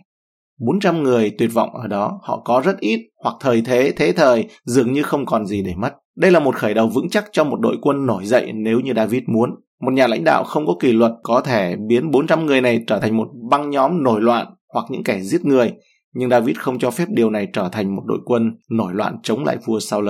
400 0.61 1.03
người 1.03 1.33
tuyệt 1.39 1.51
vọng 1.55 1.71
ở 1.75 1.87
đó, 1.87 2.21
họ 2.23 2.43
có 2.45 2.63
rất 2.65 2.79
ít 2.81 3.01
hoặc 3.25 3.35
thời 3.41 3.63
thế, 3.63 3.93
thế 3.97 4.13
thời 4.13 4.45
dường 4.65 4.93
như 4.93 5.03
không 5.03 5.27
còn 5.27 5.47
gì 5.47 5.63
để 5.63 5.75
mất. 5.77 5.95
Đây 6.17 6.31
là 6.31 6.41
một 6.41 6.55
khởi 6.55 6.75
đầu 6.75 6.89
vững 6.89 7.11
chắc 7.11 7.25
cho 7.33 7.45
một 7.45 7.61
đội 7.61 7.77
quân 7.83 8.07
nổi 8.07 8.25
dậy 8.25 8.53
nếu 8.55 8.81
như 8.81 8.93
David 8.97 9.23
muốn. 9.27 9.51
Một 9.81 9.93
nhà 9.93 10.07
lãnh 10.07 10.25
đạo 10.25 10.45
không 10.45 10.67
có 10.67 10.75
kỷ 10.81 10.93
luật 10.93 11.13
có 11.23 11.41
thể 11.41 11.77
biến 11.89 12.11
400 12.11 12.47
người 12.47 12.61
này 12.61 12.85
trở 12.87 12.99
thành 12.99 13.17
một 13.17 13.29
băng 13.51 13.71
nhóm 13.71 14.03
nổi 14.03 14.21
loạn 14.21 14.47
hoặc 14.75 14.87
những 14.91 15.05
kẻ 15.05 15.21
giết 15.21 15.45
người, 15.45 15.73
nhưng 16.17 16.31
David 16.31 16.57
không 16.57 16.79
cho 16.79 16.91
phép 16.91 17.09
điều 17.09 17.31
này 17.31 17.49
trở 17.53 17.69
thành 17.73 17.97
một 17.97 18.03
đội 18.07 18.19
quân 18.25 18.57
nổi 18.71 18.95
loạn 18.95 19.17
chống 19.23 19.45
lại 19.45 19.57
vua 19.65 19.81
Saul. 19.81 20.09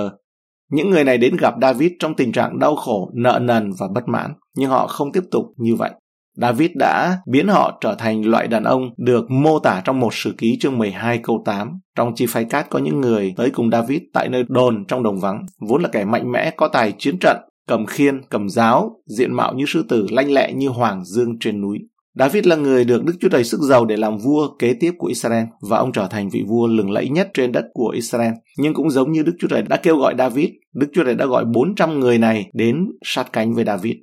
Những 0.71 0.89
người 0.89 1.03
này 1.03 1.17
đến 1.17 1.37
gặp 1.39 1.53
David 1.61 1.91
trong 1.99 2.15
tình 2.15 2.31
trạng 2.31 2.59
đau 2.59 2.75
khổ, 2.75 3.11
nợ 3.13 3.39
nần 3.41 3.71
và 3.79 3.87
bất 3.87 4.07
mãn, 4.07 4.33
nhưng 4.55 4.69
họ 4.69 4.87
không 4.87 5.11
tiếp 5.11 5.23
tục 5.31 5.45
như 5.57 5.75
vậy. 5.75 5.91
David 6.37 6.71
đã 6.75 7.17
biến 7.27 7.47
họ 7.47 7.77
trở 7.81 7.95
thành 7.95 8.25
loại 8.25 8.47
đàn 8.47 8.63
ông 8.63 8.89
được 8.97 9.31
mô 9.31 9.59
tả 9.59 9.81
trong 9.85 9.99
một 9.99 10.13
sử 10.13 10.33
ký 10.37 10.57
chương 10.59 10.77
12 10.77 11.17
câu 11.23 11.41
8. 11.45 11.79
Trong 11.95 12.15
chi 12.15 12.25
phái 12.25 12.45
cát 12.45 12.69
có 12.69 12.79
những 12.79 13.01
người 13.01 13.33
tới 13.37 13.49
cùng 13.49 13.71
David 13.71 14.01
tại 14.13 14.29
nơi 14.29 14.43
đồn 14.47 14.85
trong 14.87 15.03
đồng 15.03 15.19
vắng, 15.19 15.45
vốn 15.59 15.81
là 15.81 15.89
kẻ 15.91 16.05
mạnh 16.05 16.31
mẽ 16.31 16.51
có 16.51 16.67
tài 16.67 16.93
chiến 16.97 17.17
trận, 17.19 17.37
cầm 17.67 17.85
khiên, 17.85 18.21
cầm 18.29 18.49
giáo, 18.49 19.01
diện 19.05 19.33
mạo 19.33 19.53
như 19.53 19.65
sư 19.67 19.85
tử, 19.89 20.07
lanh 20.09 20.31
lẹ 20.31 20.53
như 20.53 20.67
hoàng 20.67 21.05
dương 21.05 21.39
trên 21.39 21.61
núi. 21.61 21.79
David 22.19 22.45
là 22.45 22.55
người 22.55 22.85
được 22.85 23.03
Đức 23.03 23.13
Chúa 23.19 23.29
Trời 23.29 23.43
sức 23.43 23.59
giàu 23.61 23.85
để 23.85 23.97
làm 23.97 24.17
vua 24.17 24.47
kế 24.59 24.73
tiếp 24.73 24.91
của 24.97 25.07
Israel 25.07 25.43
và 25.69 25.77
ông 25.77 25.91
trở 25.91 26.07
thành 26.07 26.29
vị 26.29 26.43
vua 26.47 26.67
lừng 26.67 26.91
lẫy 26.91 27.09
nhất 27.09 27.29
trên 27.33 27.51
đất 27.51 27.65
của 27.73 27.89
Israel. 27.89 28.31
Nhưng 28.57 28.73
cũng 28.73 28.89
giống 28.89 29.11
như 29.11 29.23
Đức 29.23 29.35
Chúa 29.39 29.47
Trời 29.47 29.61
đã 29.61 29.77
kêu 29.77 29.97
gọi 29.97 30.15
David, 30.17 30.49
Đức 30.73 30.87
Chúa 30.93 31.03
Trời 31.03 31.15
đã 31.15 31.25
gọi 31.25 31.45
400 31.45 31.99
người 31.99 32.17
này 32.17 32.49
đến 32.53 32.85
sát 33.05 33.33
cánh 33.33 33.53
với 33.53 33.65
David. 33.65 33.93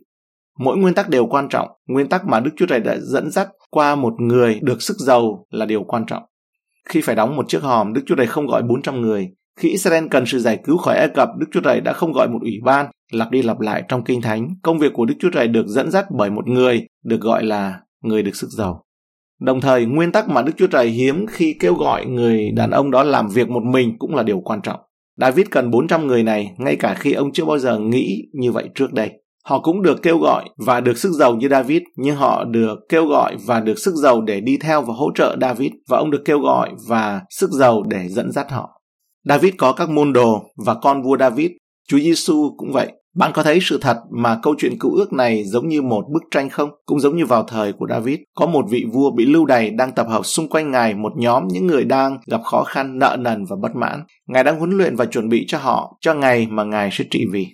Mỗi 0.58 0.76
nguyên 0.76 0.94
tắc 0.94 1.08
đều 1.08 1.26
quan 1.26 1.48
trọng, 1.48 1.68
nguyên 1.86 2.08
tắc 2.08 2.26
mà 2.26 2.40
Đức 2.40 2.50
Chúa 2.56 2.66
Trời 2.66 2.80
đã 2.80 2.96
dẫn 2.98 3.30
dắt 3.30 3.48
qua 3.70 3.94
một 3.94 4.14
người 4.20 4.60
được 4.62 4.82
sức 4.82 4.96
giàu 4.98 5.46
là 5.50 5.66
điều 5.66 5.84
quan 5.84 6.06
trọng. 6.06 6.22
Khi 6.88 7.00
phải 7.00 7.14
đóng 7.14 7.36
một 7.36 7.48
chiếc 7.48 7.62
hòm, 7.62 7.92
Đức 7.92 8.02
Chúa 8.06 8.14
Trời 8.14 8.26
không 8.26 8.46
gọi 8.46 8.62
400 8.62 9.00
người. 9.00 9.28
Khi 9.60 9.68
Israel 9.68 10.06
cần 10.10 10.26
sự 10.26 10.38
giải 10.38 10.58
cứu 10.64 10.76
khỏi 10.76 10.96
Ai 10.96 11.08
Cập, 11.08 11.28
Đức 11.38 11.46
Chúa 11.52 11.60
Trời 11.60 11.80
đã 11.80 11.92
không 11.92 12.12
gọi 12.12 12.28
một 12.28 12.38
ủy 12.42 12.54
ban, 12.64 12.86
lặp 13.12 13.30
đi 13.30 13.42
lặp 13.42 13.60
lại 13.60 13.82
trong 13.88 14.04
Kinh 14.04 14.22
Thánh. 14.22 14.48
Công 14.62 14.78
việc 14.78 14.92
của 14.94 15.04
Đức 15.04 15.14
Chúa 15.18 15.30
Trời 15.30 15.48
được 15.48 15.66
dẫn 15.66 15.90
dắt 15.90 16.06
bởi 16.18 16.30
một 16.30 16.48
người 16.48 16.86
được 17.04 17.20
gọi 17.20 17.44
là 17.44 17.80
người 18.04 18.22
được 18.22 18.36
sức 18.36 18.48
giàu. 18.50 18.84
Đồng 19.40 19.60
thời, 19.60 19.86
nguyên 19.86 20.12
tắc 20.12 20.28
mà 20.28 20.42
Đức 20.42 20.52
Chúa 20.56 20.66
Trời 20.66 20.88
hiếm 20.88 21.26
khi 21.26 21.56
kêu 21.60 21.74
gọi 21.74 22.06
người 22.06 22.50
đàn 22.50 22.70
ông 22.70 22.90
đó 22.90 23.02
làm 23.02 23.28
việc 23.28 23.48
một 23.48 23.62
mình 23.64 23.96
cũng 23.98 24.14
là 24.14 24.22
điều 24.22 24.40
quan 24.40 24.62
trọng. 24.62 24.80
David 25.16 25.46
cần 25.50 25.70
400 25.70 26.06
người 26.06 26.22
này 26.22 26.54
ngay 26.58 26.76
cả 26.76 26.94
khi 26.98 27.12
ông 27.12 27.32
chưa 27.32 27.44
bao 27.44 27.58
giờ 27.58 27.78
nghĩ 27.78 28.22
như 28.32 28.52
vậy 28.52 28.68
trước 28.74 28.92
đây. 28.92 29.10
Họ 29.44 29.60
cũng 29.60 29.82
được 29.82 30.02
kêu 30.02 30.18
gọi 30.18 30.44
và 30.66 30.80
được 30.80 30.98
sức 30.98 31.12
giàu 31.12 31.36
như 31.36 31.48
David, 31.48 31.82
nhưng 31.96 32.16
họ 32.16 32.44
được 32.44 32.78
kêu 32.88 33.06
gọi 33.06 33.36
và 33.46 33.60
được 33.60 33.78
sức 33.78 33.94
giàu 33.94 34.20
để 34.20 34.40
đi 34.40 34.56
theo 34.60 34.82
và 34.82 34.94
hỗ 34.94 35.10
trợ 35.14 35.36
David 35.40 35.72
và 35.88 35.98
ông 35.98 36.10
được 36.10 36.22
kêu 36.24 36.38
gọi 36.38 36.70
và 36.88 37.22
sức 37.30 37.50
giàu 37.50 37.82
để 37.88 38.08
dẫn 38.08 38.32
dắt 38.32 38.50
họ. 38.50 38.80
David 39.24 39.54
có 39.58 39.72
các 39.72 39.90
môn 39.90 40.12
đồ 40.12 40.42
và 40.66 40.74
con 40.74 41.02
vua 41.02 41.16
David, 41.18 41.50
Chúa 41.88 41.98
Giêsu 41.98 42.54
cũng 42.56 42.72
vậy. 42.72 42.92
Bạn 43.14 43.32
có 43.34 43.42
thấy 43.42 43.58
sự 43.62 43.78
thật 43.80 43.96
mà 44.10 44.38
câu 44.42 44.54
chuyện 44.58 44.78
cựu 44.78 44.94
ước 44.94 45.12
này 45.12 45.44
giống 45.44 45.68
như 45.68 45.82
một 45.82 46.04
bức 46.12 46.22
tranh 46.30 46.50
không? 46.50 46.70
Cũng 46.86 47.00
giống 47.00 47.16
như 47.16 47.26
vào 47.26 47.42
thời 47.42 47.72
của 47.72 47.86
David, 47.90 48.18
có 48.34 48.46
một 48.46 48.64
vị 48.70 48.84
vua 48.92 49.10
bị 49.10 49.26
lưu 49.26 49.44
đày 49.44 49.70
đang 49.70 49.92
tập 49.92 50.06
hợp 50.08 50.26
xung 50.26 50.48
quanh 50.48 50.70
ngài 50.70 50.94
một 50.94 51.12
nhóm 51.16 51.48
những 51.48 51.66
người 51.66 51.84
đang 51.84 52.18
gặp 52.26 52.40
khó 52.44 52.64
khăn, 52.64 52.98
nợ 52.98 53.16
nần 53.20 53.44
và 53.44 53.56
bất 53.62 53.76
mãn. 53.76 54.04
Ngài 54.26 54.44
đang 54.44 54.58
huấn 54.58 54.70
luyện 54.70 54.96
và 54.96 55.04
chuẩn 55.04 55.28
bị 55.28 55.44
cho 55.48 55.58
họ 55.58 55.96
cho 56.00 56.14
ngày 56.14 56.46
mà 56.50 56.64
ngài 56.64 56.88
sẽ 56.92 57.04
trị 57.10 57.24
vì. 57.32 57.46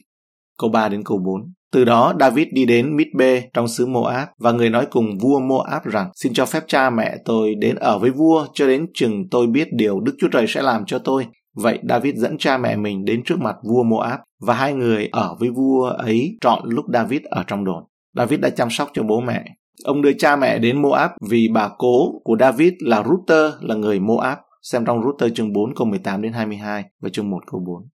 Câu 0.59 0.71
3 0.71 0.89
đến 0.89 1.03
câu 1.05 1.19
4 1.19 1.53
từ 1.73 1.85
đó 1.85 2.15
David 2.21 2.49
đi 2.53 2.65
đến 2.65 2.97
Mitbe 2.97 3.43
trong 3.55 3.69
xứ 3.69 3.87
Moab 3.87 4.29
và 4.39 4.53
người 4.53 4.71
nói 4.71 4.87
cùng 4.91 5.19
vua 5.19 5.41
Moab 5.41 5.83
rằng 5.85 6.11
xin 6.15 6.33
cho 6.33 6.47
phép 6.47 6.65
cha 6.67 6.91
mẹ 6.91 7.17
tôi 7.25 7.55
đến 7.55 7.77
ở 7.77 7.99
với 7.99 8.11
vua 8.11 8.47
cho 8.55 8.67
đến 8.67 8.87
chừng 8.95 9.29
tôi 9.31 9.47
biết 9.47 9.69
điều 9.73 10.01
Đức 10.01 10.13
Chúa 10.19 10.29
Trời 10.33 10.47
sẽ 10.49 10.63
làm 10.63 10.85
cho 10.87 10.99
tôi. 10.99 11.27
Vậy 11.57 11.79
David 11.89 12.17
dẫn 12.17 12.39
cha 12.39 12.59
mẹ 12.59 12.77
mình 12.77 13.05
đến 13.05 13.23
trước 13.25 13.41
mặt 13.41 13.57
vua 13.63 13.83
Moab 13.83 14.21
và 14.41 14.55
hai 14.55 14.75
người 14.75 15.09
ở 15.13 15.37
với 15.41 15.51
vua 15.51 15.85
ấy 15.85 16.39
trọn 16.41 16.63
lúc 16.65 16.85
David 16.93 17.21
ở 17.31 17.45
trong 17.47 17.65
đồn. 17.65 17.85
David 18.17 18.41
đã 18.41 18.51
chăm 18.51 18.71
sóc 18.71 18.91
cho 18.95 19.03
bố 19.03 19.21
mẹ. 19.21 19.45
Ông 19.85 20.03
đưa 20.03 20.13
cha 20.13 20.37
mẹ 20.37 20.59
đến 20.59 20.83
Moab 20.83 21.11
vì 21.29 21.49
bà 21.55 21.71
cố 21.79 22.21
của 22.25 22.37
David 22.41 22.73
là 22.81 23.03
Ruther 23.03 23.53
là 23.61 23.75
người 23.75 24.01
Moab. 24.01 24.39
Xem 24.63 24.85
trong 24.85 25.03
Ruther 25.03 25.33
chương 25.35 25.53
4 25.53 25.75
câu 25.75 25.87
18 25.87 26.23
đến 26.23 26.33
22 26.33 26.85
và 27.01 27.09
chương 27.09 27.31
1 27.31 27.39
câu 27.51 27.61
4. 27.67 27.89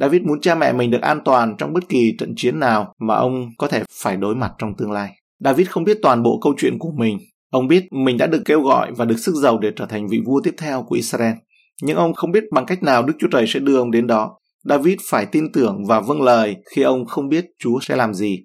David 0.00 0.22
muốn 0.22 0.40
cha 0.40 0.54
mẹ 0.54 0.72
mình 0.72 0.90
được 0.90 1.02
an 1.02 1.20
toàn 1.24 1.54
trong 1.58 1.72
bất 1.72 1.88
kỳ 1.88 2.16
trận 2.18 2.34
chiến 2.36 2.60
nào 2.60 2.94
mà 2.98 3.14
ông 3.14 3.48
có 3.58 3.68
thể 3.68 3.82
phải 4.02 4.16
đối 4.16 4.34
mặt 4.34 4.52
trong 4.58 4.74
tương 4.78 4.92
lai. 4.92 5.12
David 5.40 5.68
không 5.68 5.84
biết 5.84 5.98
toàn 6.02 6.22
bộ 6.22 6.38
câu 6.42 6.54
chuyện 6.58 6.78
của 6.78 6.90
mình. 6.96 7.18
Ông 7.50 7.68
biết 7.68 7.92
mình 7.92 8.18
đã 8.18 8.26
được 8.26 8.42
kêu 8.44 8.60
gọi 8.60 8.92
và 8.92 9.04
được 9.04 9.18
sức 9.18 9.34
giàu 9.34 9.58
để 9.58 9.70
trở 9.76 9.86
thành 9.86 10.08
vị 10.08 10.20
vua 10.26 10.40
tiếp 10.44 10.54
theo 10.58 10.82
của 10.82 10.94
Israel. 10.94 11.34
Nhưng 11.82 11.96
ông 11.96 12.14
không 12.14 12.32
biết 12.32 12.44
bằng 12.52 12.66
cách 12.66 12.82
nào 12.82 13.02
Đức 13.02 13.14
Chúa 13.18 13.28
Trời 13.30 13.46
sẽ 13.46 13.60
đưa 13.60 13.76
ông 13.76 13.90
đến 13.90 14.06
đó. 14.06 14.38
David 14.64 14.96
phải 15.10 15.26
tin 15.26 15.52
tưởng 15.52 15.84
và 15.88 16.00
vâng 16.00 16.22
lời 16.22 16.56
khi 16.74 16.82
ông 16.82 17.06
không 17.06 17.28
biết 17.28 17.44
Chúa 17.58 17.80
sẽ 17.80 17.96
làm 17.96 18.14
gì. 18.14 18.38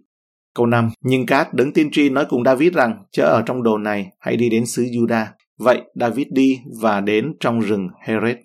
Câu 0.56 0.66
5. 0.66 0.90
Nhưng 1.04 1.26
Cát 1.26 1.54
đấng 1.54 1.74
tiên 1.74 1.90
tri 1.92 2.10
nói 2.10 2.26
cùng 2.30 2.44
David 2.44 2.74
rằng 2.74 3.04
chớ 3.12 3.24
ở 3.24 3.42
trong 3.46 3.64
đồ 3.64 3.78
này, 3.78 4.08
hãy 4.20 4.38
đi 4.38 4.50
đến 4.50 4.66
xứ 4.66 4.84
Juda. 4.84 5.26
Vậy 5.60 5.82
David 5.96 6.28
đi 6.32 6.60
và 6.82 7.02
đến 7.02 7.34
trong 7.40 7.60
rừng 7.60 7.88
Heret. 8.08 8.38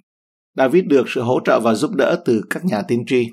David 0.56 0.84
được 0.84 1.08
sự 1.08 1.22
hỗ 1.22 1.40
trợ 1.44 1.60
và 1.60 1.74
giúp 1.74 1.90
đỡ 1.94 2.22
từ 2.24 2.42
các 2.50 2.64
nhà 2.64 2.82
tiên 2.88 3.04
tri. 3.06 3.28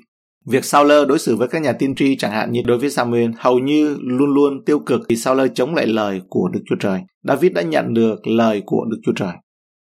Việc 0.46 0.64
Saul 0.64 0.92
đối 1.08 1.18
xử 1.18 1.36
với 1.36 1.48
các 1.48 1.62
nhà 1.62 1.72
tiên 1.72 1.94
tri 1.94 2.16
chẳng 2.16 2.30
hạn 2.30 2.52
như 2.52 2.62
đối 2.66 2.78
với 2.78 2.90
Samuel 2.90 3.30
hầu 3.38 3.58
như 3.58 3.96
luôn 4.00 4.34
luôn 4.34 4.64
tiêu 4.66 4.78
cực 4.78 5.00
thì 5.08 5.16
Saul 5.16 5.40
chống 5.54 5.74
lại 5.74 5.86
lời 5.86 6.20
của 6.28 6.48
Đức 6.52 6.60
Chúa 6.68 6.76
Trời. 6.80 7.00
David 7.22 7.52
đã 7.52 7.62
nhận 7.62 7.94
được 7.94 8.26
lời 8.26 8.62
của 8.66 8.84
Đức 8.90 8.98
Chúa 9.06 9.12
Trời. 9.16 9.32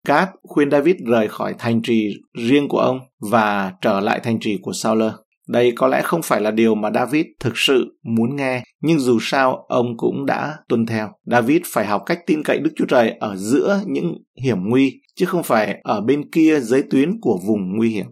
Cát 0.08 0.30
khuyên 0.44 0.72
David 0.72 0.96
rời 1.06 1.28
khỏi 1.28 1.56
thành 1.60 1.82
trì 1.82 2.22
riêng 2.34 2.68
của 2.68 2.80
ông 2.80 3.00
và 3.32 3.74
trở 3.82 4.00
lại 4.00 4.20
thành 4.24 4.40
trì 4.40 4.58
của 4.62 4.74
Saul. 4.74 5.04
Đây 5.48 5.74
có 5.76 5.88
lẽ 5.88 6.02
không 6.02 6.22
phải 6.22 6.42
là 6.42 6.52
điều 6.52 6.76
mà 6.76 6.90
David 6.96 7.26
thực 7.40 7.58
sự 7.58 8.00
muốn 8.04 8.36
nghe, 8.36 8.64
nhưng 8.82 9.00
dù 9.00 9.18
sao 9.22 9.66
ông 9.68 9.98
cũng 9.98 10.26
đã 10.26 10.56
tuân 10.70 10.86
theo. 10.86 11.10
David 11.26 11.62
phải 11.66 11.86
học 11.86 12.04
cách 12.06 12.20
tin 12.28 12.44
cậy 12.44 12.60
Đức 12.60 12.72
Chúa 12.76 12.86
Trời 12.86 13.10
ở 13.20 13.36
giữa 13.36 13.82
những 13.88 14.18
hiểm 14.44 14.58
nguy, 14.70 15.02
chứ 15.16 15.26
không 15.26 15.44
phải 15.44 15.80
ở 15.84 16.02
bên 16.02 16.32
kia 16.32 16.60
giới 16.60 16.84
tuyến 16.90 17.20
của 17.22 17.40
vùng 17.48 17.78
nguy 17.78 17.90
hiểm. 17.90 18.06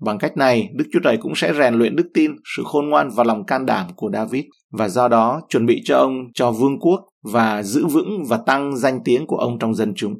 Bằng 0.00 0.18
cách 0.18 0.36
này, 0.36 0.68
Đức 0.74 0.84
Chúa 0.92 1.00
Trời 1.04 1.16
cũng 1.16 1.34
sẽ 1.34 1.52
rèn 1.58 1.74
luyện 1.74 1.96
đức 1.96 2.06
tin, 2.14 2.30
sự 2.56 2.62
khôn 2.66 2.88
ngoan 2.88 3.08
và 3.14 3.24
lòng 3.24 3.46
can 3.46 3.66
đảm 3.66 3.86
của 3.96 4.10
David 4.12 4.44
và 4.72 4.88
do 4.88 5.08
đó 5.08 5.40
chuẩn 5.48 5.66
bị 5.66 5.82
cho 5.84 5.96
ông 5.96 6.12
cho 6.34 6.50
vương 6.50 6.80
quốc 6.80 7.00
và 7.32 7.62
giữ 7.62 7.86
vững 7.86 8.24
và 8.28 8.36
tăng 8.46 8.76
danh 8.76 8.98
tiếng 9.04 9.26
của 9.26 9.36
ông 9.36 9.58
trong 9.58 9.74
dân 9.74 9.92
chúng. 9.96 10.14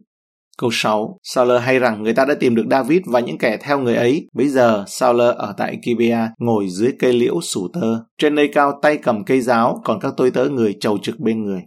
Câu 0.58 0.70
6. 0.72 1.18
Saul 1.22 1.58
hay 1.58 1.78
rằng 1.78 2.02
người 2.02 2.14
ta 2.14 2.24
đã 2.24 2.34
tìm 2.40 2.54
được 2.54 2.64
David 2.70 3.00
và 3.06 3.20
những 3.20 3.38
kẻ 3.38 3.56
theo 3.60 3.80
người 3.80 3.96
ấy. 3.96 4.28
Bây 4.32 4.48
giờ 4.48 4.84
Saul 4.86 5.20
ở 5.20 5.54
tại 5.56 5.78
Kibea 5.82 6.28
ngồi 6.38 6.68
dưới 6.68 6.92
cây 6.98 7.12
liễu 7.12 7.40
sủ 7.40 7.68
tơ. 7.72 7.98
Trên 8.18 8.34
nơi 8.34 8.48
cao 8.52 8.78
tay 8.82 8.96
cầm 8.96 9.24
cây 9.24 9.40
giáo, 9.40 9.80
còn 9.84 10.00
các 10.00 10.14
tôi 10.16 10.30
tớ 10.30 10.48
người 10.48 10.76
chầu 10.80 10.98
trực 10.98 11.20
bên 11.20 11.44
người. 11.44 11.60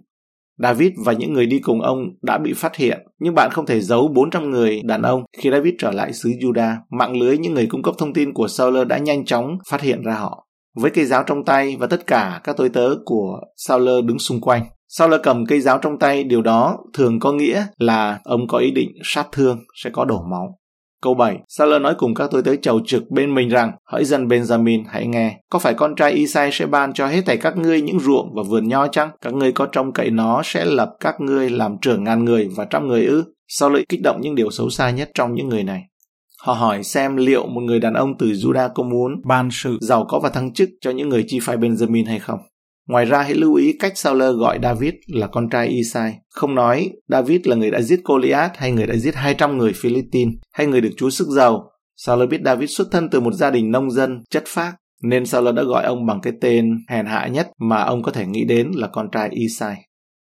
David 0.60 0.92
và 1.06 1.14
những 1.14 1.34
người 1.34 1.46
đi 1.46 1.60
cùng 1.60 1.82
ông 1.82 2.00
đã 2.22 2.38
bị 2.38 2.54
phát 2.54 2.76
hiện, 2.76 3.00
nhưng 3.20 3.36
bạn 3.36 3.52
không 3.52 3.66
thể 3.66 3.82
giấu 3.82 4.08
400 4.08 4.52
người 4.52 4.82
đàn 4.84 5.02
ông 5.02 5.24
khi 5.38 5.52
David 5.52 5.74
trở 5.80 5.92
lại 5.92 6.14
xứ 6.14 6.30
Judah. 6.30 6.76
Mạng 7.00 7.22
lưới 7.22 7.38
những 7.38 7.54
người 7.54 7.68
cung 7.70 7.84
cấp 7.84 7.96
thông 7.98 8.14
tin 8.14 8.34
của 8.34 8.48
Saul 8.48 8.84
đã 8.86 8.98
nhanh 8.98 9.26
chóng 9.26 9.58
phát 9.70 9.82
hiện 9.82 10.04
ra 10.04 10.14
họ. 10.14 10.44
Với 10.76 10.92
cây 10.92 11.06
giáo 11.06 11.24
trong 11.24 11.46
tay 11.46 11.76
và 11.80 11.88
tất 11.88 12.08
cả 12.08 12.42
các 12.44 12.58
tôi 12.58 12.70
tớ 12.70 12.90
của 13.06 13.40
Saul 13.56 13.90
đứng 14.06 14.20
xung 14.20 14.42
quanh, 14.42 14.64
sau 14.88 15.10
là 15.10 15.18
cầm 15.24 15.46
cây 15.46 15.62
giáo 15.62 15.78
trong 15.78 16.00
tay, 16.00 16.24
điều 16.24 16.42
đó 16.42 16.78
thường 16.94 17.20
có 17.20 17.32
nghĩa 17.32 17.66
là 17.78 18.20
ông 18.24 18.48
có 18.48 18.58
ý 18.58 18.72
định 18.72 18.92
sát 19.04 19.28
thương, 19.32 19.60
sẽ 19.84 19.90
có 19.90 20.06
đổ 20.06 20.22
máu. 20.32 20.58
Câu 21.02 21.14
7. 21.14 21.38
Saul 21.48 21.80
nói 21.80 21.96
cùng 21.98 22.14
các 22.14 22.30
tôi 22.32 22.44
tới 22.44 22.58
chầu 22.62 22.80
trực 22.86 23.12
bên 23.12 23.36
mình 23.36 23.50
rằng, 23.50 23.72
hỡi 23.86 24.06
dân 24.06 24.28
Benjamin 24.28 24.84
hãy 24.88 25.08
nghe, 25.08 25.40
có 25.50 25.60
phải 25.60 25.74
con 25.74 25.96
trai 25.96 26.12
Isai 26.12 26.50
sẽ 26.52 26.66
ban 26.66 26.94
cho 26.94 27.08
hết 27.08 27.22
thảy 27.26 27.38
các 27.38 27.58
ngươi 27.58 27.82
những 27.82 28.00
ruộng 28.00 28.34
và 28.36 28.44
vườn 28.44 28.68
nho 28.68 28.88
chăng? 28.88 29.10
Các 29.22 29.34
ngươi 29.34 29.52
có 29.52 29.66
trông 29.66 29.94
cậy 29.94 30.10
nó 30.10 30.42
sẽ 30.46 30.66
lập 30.66 30.90
các 31.00 31.22
ngươi 31.22 31.50
làm 31.50 31.76
trưởng 31.82 32.04
ngàn 32.04 32.26
người 32.26 32.50
và 32.56 32.66
trăm 32.66 32.88
người 32.88 33.06
ư? 33.06 33.24
Sao 33.48 33.70
lợi 33.70 33.86
kích 33.90 34.02
động 34.04 34.22
những 34.22 34.36
điều 34.36 34.52
xấu 34.52 34.70
xa 34.70 34.90
nhất 34.90 35.12
trong 35.14 35.34
những 35.34 35.50
người 35.50 35.64
này? 35.64 35.82
Họ 36.42 36.54
hỏi 36.54 36.84
xem 36.84 37.16
liệu 37.16 37.48
một 37.48 37.62
người 37.62 37.80
đàn 37.80 37.94
ông 37.94 38.18
từ 38.20 38.28
Judah 38.28 38.70
có 38.76 38.84
muốn 38.84 39.12
ban 39.26 39.50
sự 39.52 39.78
giàu 39.82 40.06
có 40.10 40.20
và 40.20 40.30
thăng 40.30 40.54
chức 40.54 40.70
cho 40.82 40.92
những 40.92 41.10
người 41.10 41.26
chi 41.28 41.40
phái 41.42 41.58
Benjamin 41.58 42.08
hay 42.08 42.20
không? 42.20 42.40
Ngoài 42.88 43.06
ra 43.06 43.24
hãy 43.24 43.34
lưu 43.34 43.54
ý 43.54 43.74
cách 43.80 43.98
Saul 43.98 44.24
gọi 44.24 44.60
David 44.64 44.94
là 45.08 45.28
con 45.28 45.50
trai 45.50 45.68
Isai, 45.68 46.16
không 46.30 46.56
nói 46.56 46.90
David 47.08 47.42
là 47.44 47.56
người 47.56 47.72
đã 47.72 47.82
giết 47.82 48.02
Goliath 48.04 48.58
hay 48.58 48.72
người 48.72 48.88
đã 48.88 48.96
giết 48.96 49.16
200 49.16 49.58
người 49.58 49.74
Philippines 49.74 50.34
hay 50.54 50.68
người 50.68 50.82
được 50.82 50.92
Chúa 50.98 51.10
sức 51.10 51.28
giàu. 51.28 51.72
Saul 51.96 52.26
biết 52.26 52.42
David 52.46 52.70
xuất 52.70 52.88
thân 52.92 53.10
từ 53.10 53.20
một 53.20 53.34
gia 53.34 53.50
đình 53.50 53.72
nông 53.72 53.92
dân 53.92 54.24
chất 54.30 54.44
phác, 54.48 54.76
nên 55.04 55.26
Saul 55.26 55.56
đã 55.56 55.64
gọi 55.64 55.86
ông 55.86 56.06
bằng 56.06 56.22
cái 56.22 56.34
tên 56.42 56.78
hèn 56.90 57.06
hạ 57.06 57.28
nhất 57.28 57.50
mà 57.60 57.84
ông 57.84 58.04
có 58.04 58.12
thể 58.12 58.26
nghĩ 58.26 58.46
đến 58.46 58.72
là 58.76 58.88
con 58.88 59.10
trai 59.12 59.30
Isai. 59.32 59.76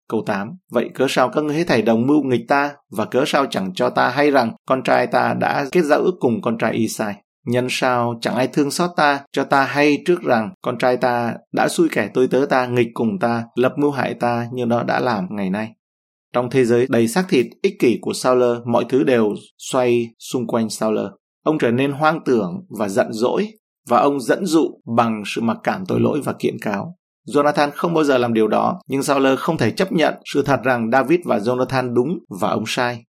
Câu 0.09 0.23
8. 0.25 0.49
Vậy 0.71 0.89
cớ 0.93 1.05
sao 1.09 1.29
các 1.29 1.43
ngươi 1.43 1.55
hết 1.55 1.67
thảy 1.67 1.81
đồng 1.81 2.07
mưu 2.07 2.23
nghịch 2.23 2.47
ta 2.47 2.75
và 2.91 3.05
cớ 3.05 3.23
sao 3.27 3.45
chẳng 3.49 3.73
cho 3.73 3.89
ta 3.89 4.09
hay 4.09 4.31
rằng 4.31 4.51
con 4.67 4.83
trai 4.83 5.07
ta 5.07 5.33
đã 5.39 5.65
kết 5.71 5.81
giao 5.81 5.99
ước 5.99 6.15
cùng 6.19 6.41
con 6.41 6.57
trai 6.57 6.73
Isai? 6.73 7.15
Nhân 7.45 7.67
sao 7.69 8.15
chẳng 8.21 8.35
ai 8.35 8.47
thương 8.47 8.71
xót 8.71 8.89
ta, 8.95 9.21
cho 9.31 9.43
ta 9.43 9.63
hay 9.63 9.97
trước 10.05 10.21
rằng 10.21 10.53
con 10.61 10.77
trai 10.77 10.97
ta 10.97 11.33
đã 11.51 11.67
xui 11.67 11.89
kẻ 11.91 12.09
tôi 12.13 12.27
tớ 12.27 12.45
ta 12.49 12.65
nghịch 12.65 12.87
cùng 12.93 13.19
ta, 13.19 13.43
lập 13.55 13.73
mưu 13.77 13.91
hại 13.91 14.13
ta 14.13 14.47
như 14.53 14.65
nó 14.65 14.83
đã 14.83 14.99
làm 14.99 15.27
ngày 15.29 15.49
nay. 15.49 15.69
Trong 16.33 16.49
thế 16.49 16.65
giới 16.65 16.87
đầy 16.89 17.07
xác 17.07 17.25
thịt, 17.29 17.45
ích 17.61 17.79
kỷ 17.79 17.97
của 18.01 18.13
Sauler, 18.13 18.57
mọi 18.65 18.85
thứ 18.89 19.03
đều 19.03 19.33
xoay 19.57 20.09
xung 20.19 20.47
quanh 20.47 20.69
Sauler. 20.69 21.07
Ông 21.43 21.57
trở 21.59 21.71
nên 21.71 21.91
hoang 21.91 22.19
tưởng 22.25 22.65
và 22.69 22.89
giận 22.89 23.07
dỗi, 23.11 23.47
và 23.89 23.97
ông 23.99 24.19
dẫn 24.19 24.45
dụ 24.45 24.69
bằng 24.97 25.23
sự 25.25 25.41
mặc 25.41 25.57
cảm 25.63 25.85
tội 25.85 25.99
lỗi 25.99 26.21
và 26.23 26.33
kiện 26.39 26.59
cáo. 26.61 26.95
Jonathan 27.27 27.69
không 27.75 27.93
bao 27.93 28.03
giờ 28.03 28.17
làm 28.17 28.33
điều 28.33 28.47
đó, 28.47 28.79
nhưng 28.87 29.03
Sauler 29.03 29.39
không 29.39 29.57
thể 29.57 29.71
chấp 29.71 29.91
nhận 29.91 30.13
sự 30.33 30.43
thật 30.43 30.59
rằng 30.63 30.91
David 30.91 31.19
và 31.25 31.37
Jonathan 31.37 31.93
đúng 31.93 32.19
và 32.39 32.49
ông 32.49 32.63
sai. 32.67 33.03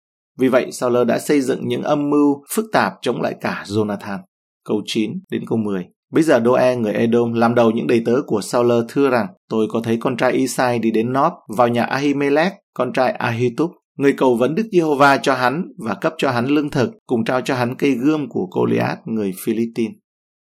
Vì 0.40 0.48
vậy, 0.48 0.72
Saul 0.72 1.04
đã 1.04 1.18
xây 1.18 1.40
dựng 1.40 1.68
những 1.68 1.82
âm 1.82 2.10
mưu 2.10 2.44
phức 2.54 2.64
tạp 2.72 2.92
chống 3.02 3.22
lại 3.22 3.34
cả 3.40 3.64
Jonathan. 3.66 4.18
Câu 4.64 4.82
9 4.86 5.12
đến 5.30 5.42
câu 5.48 5.58
10. 5.58 5.86
Bây 6.12 6.22
giờ 6.22 6.40
Doe 6.44 6.76
người 6.76 6.92
Edom 6.92 7.32
làm 7.32 7.54
đầu 7.54 7.70
những 7.70 7.86
đầy 7.86 8.02
tớ 8.06 8.12
của 8.26 8.40
Saul 8.40 8.72
thưa 8.88 9.10
rằng 9.10 9.26
tôi 9.50 9.66
có 9.70 9.80
thấy 9.84 9.96
con 9.96 10.16
trai 10.16 10.32
Isai 10.32 10.78
đi 10.78 10.90
đến 10.90 11.12
Nob 11.12 11.32
vào 11.56 11.68
nhà 11.68 11.84
Ahimelech, 11.84 12.52
con 12.74 12.92
trai 12.92 13.10
Ahitub. 13.10 13.70
Người 13.98 14.12
cầu 14.12 14.36
vấn 14.36 14.54
Đức 14.54 14.66
Giê-hô-va 14.72 15.16
cho 15.16 15.34
hắn 15.34 15.64
và 15.78 15.94
cấp 15.94 16.14
cho 16.18 16.30
hắn 16.30 16.46
lương 16.46 16.70
thực, 16.70 16.90
cùng 17.06 17.24
trao 17.24 17.40
cho 17.40 17.54
hắn 17.54 17.74
cây 17.74 17.90
gươm 17.90 18.28
của 18.28 18.46
Goliath 18.50 18.98
người 19.04 19.32
Philippines. 19.44 19.94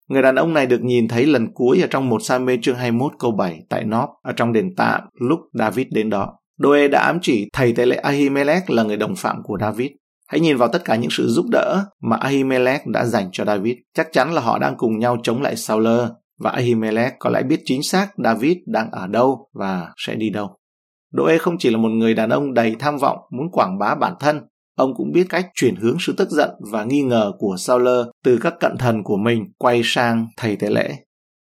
Người 0.10 0.22
đàn 0.22 0.36
ông 0.36 0.54
này 0.54 0.66
được 0.66 0.82
nhìn 0.82 1.08
thấy 1.08 1.26
lần 1.26 1.48
cuối 1.54 1.82
ở 1.82 1.88
trong 1.88 2.10
một 2.10 2.24
Sa-mê 2.24 2.58
chương 2.62 2.76
21 2.76 3.12
câu 3.20 3.32
7 3.32 3.60
tại 3.70 3.84
Nob, 3.84 4.10
ở 4.24 4.34
trong 4.36 4.54
đền 4.54 4.76
tạm 4.78 5.02
lúc 5.20 5.40
David 5.54 5.88
đến 5.92 6.10
đó. 6.10 6.34
Doe 6.58 6.88
đã 6.88 7.00
ám 7.00 7.20
chỉ 7.22 7.50
thầy 7.54 7.74
tế 7.74 7.86
lễ 7.86 7.96
Ahimelech 7.96 8.70
là 8.70 8.84
người 8.84 8.98
đồng 8.98 9.16
phạm 9.16 9.44
của 9.44 9.58
David. 9.62 9.92
Hãy 10.28 10.40
nhìn 10.40 10.58
vào 10.58 10.70
tất 10.70 10.82
cả 10.86 10.96
những 10.96 11.12
sự 11.12 11.28
giúp 11.28 11.46
đỡ 11.52 11.86
mà 12.02 12.16
Ahimelech 12.16 12.88
đã 12.88 13.06
dành 13.06 13.30
cho 13.32 13.46
David. 13.46 13.76
Chắc 13.94 14.08
chắn 14.12 14.34
là 14.34 14.42
họ 14.42 14.60
đang 14.60 14.78
cùng 14.78 15.00
nhau 15.00 15.18
chống 15.24 15.42
lại 15.42 15.56
Saul 15.56 15.88
và 16.40 16.52
Ahimelech 16.52 17.14
có 17.20 17.30
lẽ 17.30 17.44
biết 17.44 17.62
chính 17.66 17.84
xác 17.84 18.08
David 18.24 18.58
đang 18.66 18.92
ở 18.92 19.08
đâu 19.08 19.50
và 19.54 19.94
sẽ 19.98 20.16
đi 20.16 20.30
đâu. 20.30 20.58
Doe 21.12 21.38
không 21.38 21.58
chỉ 21.60 21.70
là 21.70 21.78
một 21.78 21.90
người 21.90 22.14
đàn 22.14 22.30
ông 22.30 22.54
đầy 22.54 22.76
tham 22.80 22.98
vọng 22.98 23.18
muốn 23.32 23.52
quảng 23.52 23.80
bá 23.80 23.96
bản 23.96 24.14
thân, 24.20 24.42
ông 24.78 24.94
cũng 24.96 25.12
biết 25.12 25.26
cách 25.30 25.48
chuyển 25.56 25.76
hướng 25.76 25.98
sự 26.00 26.14
tức 26.18 26.30
giận 26.30 26.50
và 26.72 26.84
nghi 26.84 27.02
ngờ 27.02 27.32
của 27.40 27.56
Saul 27.58 27.88
từ 28.24 28.38
các 28.42 28.54
cận 28.60 28.78
thần 28.78 29.04
của 29.04 29.18
mình 29.18 29.46
quay 29.58 29.82
sang 29.84 30.28
thầy 30.38 30.56
tế 30.56 30.70
lễ. 30.70 30.96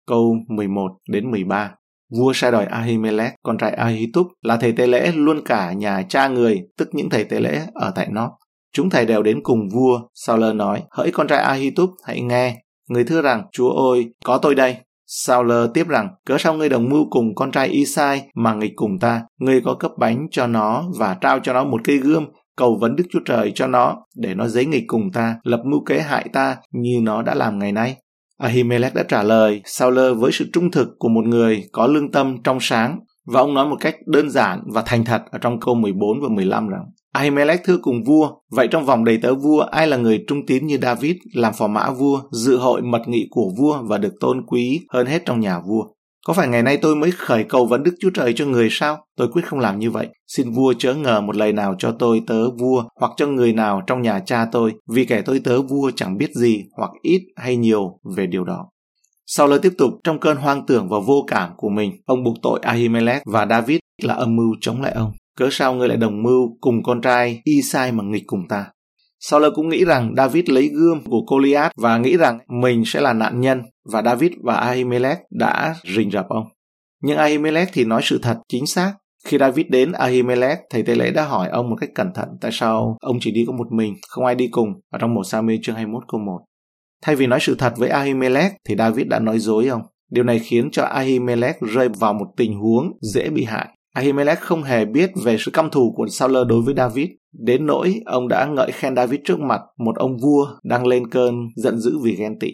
Câu 0.07 0.37
11 0.49 0.89
đến 1.09 1.31
13 1.31 1.75
Vua 2.17 2.33
sai 2.33 2.53
đòi 2.53 2.65
Ahimelech, 2.65 3.35
con 3.43 3.59
trai 3.59 3.73
Ahitub, 3.73 4.27
là 4.43 4.57
thầy 4.57 4.73
tế 4.73 4.87
lễ 4.87 5.13
luôn 5.15 5.41
cả 5.45 5.73
nhà 5.73 6.03
cha 6.09 6.29
người, 6.29 6.63
tức 6.79 6.89
những 6.93 7.11
thầy 7.11 7.25
tế 7.25 7.41
lễ 7.41 7.61
ở 7.75 7.93
tại 7.95 8.09
nó. 8.11 8.31
Chúng 8.73 8.91
thầy 8.91 9.07
đều 9.07 9.23
đến 9.23 9.41
cùng 9.43 9.69
vua, 9.73 10.01
Saul 10.15 10.53
nói, 10.53 10.83
hỡi 10.91 11.11
con 11.11 11.29
trai 11.29 11.39
Ahitub, 11.39 11.91
hãy 12.05 12.21
nghe. 12.21 12.57
Người 12.89 13.05
thưa 13.05 13.23
rằng, 13.23 13.43
chúa 13.53 13.71
ơi, 13.71 14.07
có 14.25 14.39
tôi 14.39 14.55
đây. 14.55 14.77
Saul 15.07 15.53
tiếp 15.75 15.89
rằng, 15.89 16.09
cớ 16.27 16.39
sao 16.39 16.55
ngươi 16.55 16.69
đồng 16.69 16.89
mưu 16.89 17.07
cùng 17.11 17.35
con 17.35 17.51
trai 17.51 17.69
Isai 17.69 18.23
mà 18.35 18.55
nghịch 18.55 18.73
cùng 18.77 18.99
ta, 18.99 19.23
ngươi 19.39 19.61
có 19.65 19.75
cấp 19.75 19.91
bánh 19.99 20.27
cho 20.31 20.47
nó 20.47 20.85
và 20.99 21.17
trao 21.21 21.39
cho 21.43 21.53
nó 21.53 21.65
một 21.65 21.81
cây 21.85 21.97
gươm, 21.97 22.27
cầu 22.57 22.79
vấn 22.81 22.97
Đức 22.97 23.05
Chúa 23.11 23.21
Trời 23.25 23.53
cho 23.55 23.67
nó, 23.67 23.97
để 24.17 24.35
nó 24.35 24.49
giấy 24.49 24.67
nghịch 24.67 24.85
cùng 24.87 25.13
ta, 25.13 25.37
lập 25.43 25.61
mưu 25.65 25.85
kế 25.85 26.01
hại 26.01 26.29
ta 26.33 26.57
như 26.73 27.01
nó 27.03 27.23
đã 27.23 27.35
làm 27.35 27.59
ngày 27.59 27.73
nay. 27.73 27.97
Ahimelech 28.39 28.95
đã 28.95 29.03
trả 29.03 29.23
lời 29.23 29.61
Sauler 29.65 30.17
với 30.19 30.33
sự 30.33 30.47
trung 30.53 30.71
thực 30.71 30.89
của 30.99 31.09
một 31.09 31.25
người 31.25 31.65
có 31.73 31.87
lương 31.87 32.11
tâm 32.13 32.37
trong 32.45 32.59
sáng 32.61 32.99
và 33.27 33.41
ông 33.41 33.55
nói 33.55 33.67
một 33.67 33.77
cách 33.81 33.97
đơn 34.07 34.31
giản 34.31 34.61
và 34.67 34.83
thành 34.87 35.05
thật 35.05 35.23
ở 35.31 35.39
trong 35.39 35.61
câu 35.61 35.75
14 35.75 36.21
và 36.21 36.29
15 36.29 36.69
rằng 36.69 36.85
Ahimelech 37.13 37.61
thưa 37.65 37.79
cùng 37.83 38.05
vua, 38.05 38.31
vậy 38.51 38.69
trong 38.71 38.85
vòng 38.85 39.05
đầy 39.05 39.19
tớ 39.23 39.35
vua 39.35 39.61
ai 39.61 39.87
là 39.87 39.97
người 39.97 40.25
trung 40.27 40.47
tín 40.47 40.67
như 40.67 40.79
David 40.83 41.17
làm 41.35 41.53
phò 41.59 41.67
mã 41.67 41.91
vua, 41.91 42.21
dự 42.33 42.57
hội 42.57 42.83
mật 42.83 43.03
nghị 43.07 43.27
của 43.31 43.51
vua 43.59 43.83
và 43.83 43.99
được 43.99 44.15
tôn 44.21 44.47
quý 44.47 44.81
hơn 44.89 45.07
hết 45.07 45.23
trong 45.27 45.41
nhà 45.41 45.61
vua. 45.61 45.85
Có 46.27 46.33
phải 46.33 46.49
ngày 46.49 46.63
nay 46.63 46.77
tôi 46.77 46.97
mới 46.97 47.11
khởi 47.11 47.45
cầu 47.45 47.67
vấn 47.67 47.83
Đức 47.83 47.95
Chúa 48.01 48.11
Trời 48.11 48.33
cho 48.37 48.45
người 48.45 48.69
sao? 48.71 48.99
Tôi 49.17 49.29
quyết 49.33 49.45
không 49.45 49.59
làm 49.59 49.79
như 49.79 49.91
vậy. 49.91 50.09
Xin 50.27 50.53
vua 50.53 50.75
chớ 50.79 50.95
ngờ 50.95 51.21
một 51.21 51.37
lời 51.37 51.53
nào 51.53 51.75
cho 51.79 51.97
tôi 51.99 52.23
tớ 52.27 52.51
vua 52.51 52.85
hoặc 53.01 53.13
cho 53.17 53.27
người 53.27 53.53
nào 53.53 53.83
trong 53.87 54.03
nhà 54.03 54.21
cha 54.21 54.47
tôi, 54.53 54.75
vì 54.89 55.05
kẻ 55.05 55.23
tôi 55.23 55.41
tớ 55.45 55.63
vua 55.63 55.91
chẳng 55.97 56.19
biết 56.19 56.35
gì 56.35 56.65
hoặc 56.77 56.91
ít 57.03 57.23
hay 57.37 57.57
nhiều 57.57 57.99
về 58.17 58.27
điều 58.27 58.45
đó. 58.45 58.69
Sau 59.27 59.47
lời 59.47 59.59
tiếp 59.63 59.73
tục, 59.79 59.91
trong 60.05 60.21
cơn 60.21 60.37
hoang 60.37 60.67
tưởng 60.67 60.89
và 60.89 60.99
vô 61.07 61.25
cảm 61.27 61.51
của 61.57 61.69
mình, 61.69 61.93
ông 62.07 62.25
buộc 62.25 62.37
tội 62.43 62.61
Ahimelech 62.63 63.23
và 63.27 63.47
David 63.47 63.79
là 64.03 64.15
âm 64.15 64.37
mưu 64.37 64.55
chống 64.61 64.83
lại 64.83 64.93
ông. 64.93 65.13
Cớ 65.37 65.49
sao 65.51 65.75
ngươi 65.75 65.89
lại 65.89 65.97
đồng 65.97 66.23
mưu 66.23 66.57
cùng 66.61 66.83
con 66.83 67.01
trai 67.01 67.41
Isai 67.45 67.93
mà 67.93 68.05
nghịch 68.05 68.25
cùng 68.27 68.49
ta? 68.49 68.67
Saul 69.21 69.45
cũng 69.55 69.69
nghĩ 69.69 69.85
rằng 69.85 70.15
David 70.17 70.45
lấy 70.49 70.69
gươm 70.69 71.05
của 71.05 71.21
Goliath 71.27 71.73
và 71.77 71.99
nghĩ 71.99 72.17
rằng 72.17 72.39
mình 72.49 72.83
sẽ 72.87 73.01
là 73.01 73.13
nạn 73.13 73.41
nhân 73.41 73.63
và 73.93 74.03
David 74.03 74.33
và 74.43 74.55
Ahimelech 74.55 75.19
đã 75.31 75.75
rình 75.97 76.11
rập 76.11 76.29
ông. 76.29 76.45
Nhưng 77.03 77.17
Ahimelech 77.17 77.69
thì 77.73 77.85
nói 77.85 78.01
sự 78.05 78.19
thật 78.23 78.37
chính 78.49 78.67
xác. 78.67 78.93
Khi 79.25 79.39
David 79.39 79.67
đến 79.69 79.93
Ahimelech, 79.93 80.59
thầy 80.71 80.83
tế 80.83 80.95
lễ 80.95 81.11
đã 81.11 81.25
hỏi 81.25 81.49
ông 81.49 81.71
một 81.71 81.77
cách 81.81 81.91
cẩn 81.95 82.13
thận 82.15 82.29
tại 82.41 82.51
sao 82.55 82.97
ông 83.01 83.17
chỉ 83.21 83.31
đi 83.31 83.45
có 83.47 83.53
một 83.53 83.73
mình, 83.73 83.95
không 84.09 84.25
ai 84.25 84.35
đi 84.35 84.49
cùng 84.51 84.69
ở 84.93 84.99
trong 84.99 85.15
một 85.15 85.23
Sa-mê 85.25 85.59
chương 85.63 85.75
21 85.75 86.03
câu 86.09 86.21
1. 86.21 86.39
Thay 87.03 87.17
vì 87.17 87.27
nói 87.27 87.39
sự 87.43 87.55
thật 87.55 87.73
với 87.77 87.89
Ahimelech 87.89 88.53
thì 88.69 88.77
David 88.79 89.07
đã 89.07 89.19
nói 89.19 89.39
dối 89.39 89.67
ông. 89.67 89.83
Điều 90.11 90.25
này 90.25 90.39
khiến 90.39 90.71
cho 90.73 90.83
Ahimelech 90.85 91.61
rơi 91.61 91.89
vào 91.89 92.13
một 92.13 92.27
tình 92.37 92.59
huống 92.59 92.93
dễ 93.01 93.29
bị 93.31 93.45
hại. 93.45 93.69
Ahimelech 93.95 94.41
không 94.41 94.63
hề 94.63 94.85
biết 94.85 95.11
về 95.25 95.37
sự 95.39 95.51
căm 95.51 95.71
thù 95.71 95.93
của 95.97 96.07
Saul 96.09 96.37
đối 96.49 96.63
với 96.63 96.75
David, 96.75 97.09
đến 97.39 97.67
nỗi 97.67 98.01
ông 98.07 98.29
đã 98.29 98.47
ngợi 98.47 98.73
khen 98.73 98.97
David 98.97 99.21
trước 99.25 99.41
mặt 99.41 99.61
một 99.79 99.97
ông 99.97 100.17
vua 100.17 100.47
đang 100.63 100.87
lên 100.87 101.11
cơn 101.11 101.35
giận 101.57 101.79
dữ 101.79 101.99
vì 102.03 102.17
ghen 102.17 102.39
tị. 102.39 102.53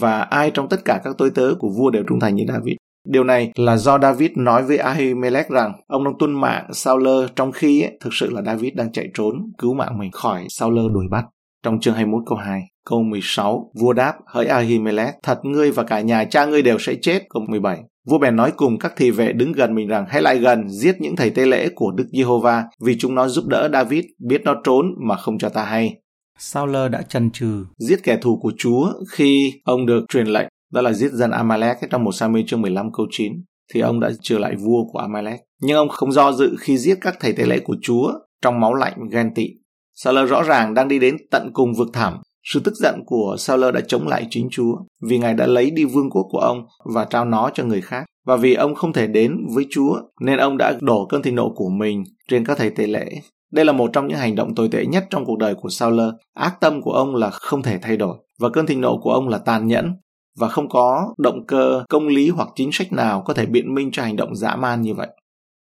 Và 0.00 0.20
ai 0.20 0.50
trong 0.50 0.68
tất 0.68 0.84
cả 0.84 1.00
các 1.04 1.14
tôi 1.18 1.30
tớ 1.30 1.54
của 1.58 1.68
vua 1.68 1.90
đều 1.90 2.02
trung 2.08 2.20
thành 2.20 2.34
như 2.34 2.44
David. 2.48 2.76
Điều 3.08 3.24
này 3.24 3.50
là 3.56 3.76
do 3.76 3.98
David 3.98 4.30
nói 4.36 4.62
với 4.62 4.76
Ahimelech 4.76 5.48
rằng 5.48 5.72
ông 5.86 6.04
đang 6.04 6.14
tuân 6.18 6.40
mạng 6.40 6.66
Sauler 6.72 7.30
trong 7.36 7.52
khi 7.52 7.82
ấy, 7.82 7.98
thực 8.00 8.14
sự 8.14 8.30
là 8.30 8.42
David 8.42 8.74
đang 8.74 8.92
chạy 8.92 9.08
trốn 9.14 9.34
cứu 9.58 9.74
mạng 9.74 9.98
mình 9.98 10.10
khỏi 10.10 10.46
Sauler 10.48 10.92
đuổi 10.92 11.06
bắt 11.10 11.24
trong 11.66 11.80
chương 11.80 11.94
21 11.94 12.22
câu 12.26 12.38
2. 12.38 12.62
Câu 12.84 13.02
16, 13.02 13.70
vua 13.80 13.92
đáp, 13.92 14.14
hỡi 14.26 14.46
Ahimelech, 14.46 15.14
thật 15.22 15.38
ngươi 15.42 15.70
và 15.70 15.82
cả 15.82 16.00
nhà 16.00 16.24
cha 16.24 16.44
ngươi 16.44 16.62
đều 16.62 16.78
sẽ 16.78 16.94
chết. 17.02 17.22
Câu 17.30 17.42
17, 17.48 17.78
Vua 18.08 18.18
bèn 18.18 18.36
nói 18.36 18.52
cùng 18.56 18.78
các 18.78 18.92
thị 18.96 19.10
vệ 19.10 19.32
đứng 19.32 19.52
gần 19.52 19.74
mình 19.74 19.88
rằng 19.88 20.04
hãy 20.08 20.22
lại 20.22 20.38
gần 20.38 20.68
giết 20.68 21.00
những 21.00 21.16
thầy 21.16 21.30
tế 21.30 21.46
lễ 21.46 21.68
của 21.74 21.90
Đức 21.90 22.06
Giê-hô-va 22.12 22.64
vì 22.80 22.98
chúng 22.98 23.14
nó 23.14 23.28
giúp 23.28 23.46
đỡ 23.46 23.68
David 23.72 24.04
biết 24.18 24.42
nó 24.44 24.54
trốn 24.64 24.86
mà 25.08 25.16
không 25.16 25.38
cho 25.38 25.48
ta 25.48 25.64
hay. 25.64 25.94
Sao 26.38 26.88
đã 26.88 27.02
chần 27.02 27.30
chừ 27.30 27.64
giết 27.78 28.02
kẻ 28.02 28.18
thù 28.22 28.38
của 28.42 28.52
Chúa 28.58 28.92
khi 29.12 29.52
ông 29.64 29.86
được 29.86 30.04
truyền 30.08 30.26
lệnh 30.26 30.48
đó 30.72 30.80
là 30.80 30.92
giết 30.92 31.12
dân 31.12 31.30
Amalek 31.30 31.76
trong 31.90 32.04
một 32.04 32.12
Samuel 32.12 32.44
chương 32.46 32.62
15 32.62 32.92
câu 32.92 33.06
9 33.10 33.32
thì 33.74 33.80
ông 33.80 34.00
đã 34.00 34.10
trở 34.22 34.38
lại 34.38 34.56
vua 34.56 34.84
của 34.92 34.98
Amalek. 34.98 35.40
Nhưng 35.62 35.76
ông 35.76 35.88
không 35.88 36.12
do 36.12 36.32
dự 36.32 36.56
khi 36.58 36.78
giết 36.78 36.98
các 37.00 37.16
thầy 37.20 37.32
tế 37.32 37.46
lễ 37.46 37.58
của 37.58 37.76
Chúa 37.82 38.12
trong 38.42 38.60
máu 38.60 38.74
lạnh 38.74 38.96
ghen 39.10 39.34
tị. 39.34 39.48
Saul 39.96 40.26
rõ 40.26 40.42
ràng 40.42 40.74
đang 40.74 40.88
đi 40.88 40.98
đến 40.98 41.16
tận 41.30 41.50
cùng 41.52 41.74
vực 41.74 41.88
thẳm. 41.92 42.14
Sự 42.44 42.60
tức 42.64 42.74
giận 42.74 43.02
của 43.06 43.36
Saul 43.38 43.70
đã 43.74 43.80
chống 43.88 44.08
lại 44.08 44.26
chính 44.30 44.48
Chúa, 44.50 44.76
vì 45.08 45.18
Ngài 45.18 45.34
đã 45.34 45.46
lấy 45.46 45.70
đi 45.70 45.84
vương 45.84 46.10
quốc 46.10 46.26
của 46.30 46.38
ông 46.38 46.66
và 46.94 47.04
trao 47.04 47.24
nó 47.24 47.50
cho 47.54 47.64
người 47.64 47.80
khác. 47.80 48.04
Và 48.26 48.36
vì 48.36 48.54
ông 48.54 48.74
không 48.74 48.92
thể 48.92 49.06
đến 49.06 49.36
với 49.54 49.66
Chúa, 49.70 50.00
nên 50.20 50.38
ông 50.38 50.56
đã 50.58 50.74
đổ 50.80 51.06
cơn 51.06 51.22
thịnh 51.22 51.34
nộ 51.34 51.52
của 51.56 51.68
mình 51.68 52.04
trên 52.28 52.44
các 52.44 52.58
thầy 52.58 52.70
tế 52.70 52.86
lễ. 52.86 53.06
Đây 53.52 53.64
là 53.64 53.72
một 53.72 53.90
trong 53.92 54.06
những 54.06 54.18
hành 54.18 54.34
động 54.34 54.54
tồi 54.54 54.68
tệ 54.68 54.86
nhất 54.86 55.06
trong 55.10 55.24
cuộc 55.24 55.38
đời 55.38 55.54
của 55.54 55.68
Saul. 55.68 56.00
Ác 56.34 56.60
tâm 56.60 56.82
của 56.82 56.92
ông 56.92 57.14
là 57.14 57.30
không 57.30 57.62
thể 57.62 57.78
thay 57.82 57.96
đổi, 57.96 58.16
và 58.38 58.48
cơn 58.48 58.66
thịnh 58.66 58.80
nộ 58.80 59.00
của 59.02 59.10
ông 59.10 59.28
là 59.28 59.38
tàn 59.38 59.66
nhẫn 59.66 59.92
và 60.38 60.48
không 60.48 60.68
có 60.68 61.14
động 61.18 61.46
cơ, 61.46 61.84
công 61.88 62.08
lý 62.08 62.28
hoặc 62.28 62.48
chính 62.54 62.70
sách 62.72 62.92
nào 62.92 63.22
có 63.26 63.34
thể 63.34 63.46
biện 63.46 63.74
minh 63.74 63.90
cho 63.92 64.02
hành 64.02 64.16
động 64.16 64.36
dã 64.36 64.56
man 64.56 64.82
như 64.82 64.94
vậy 64.94 65.08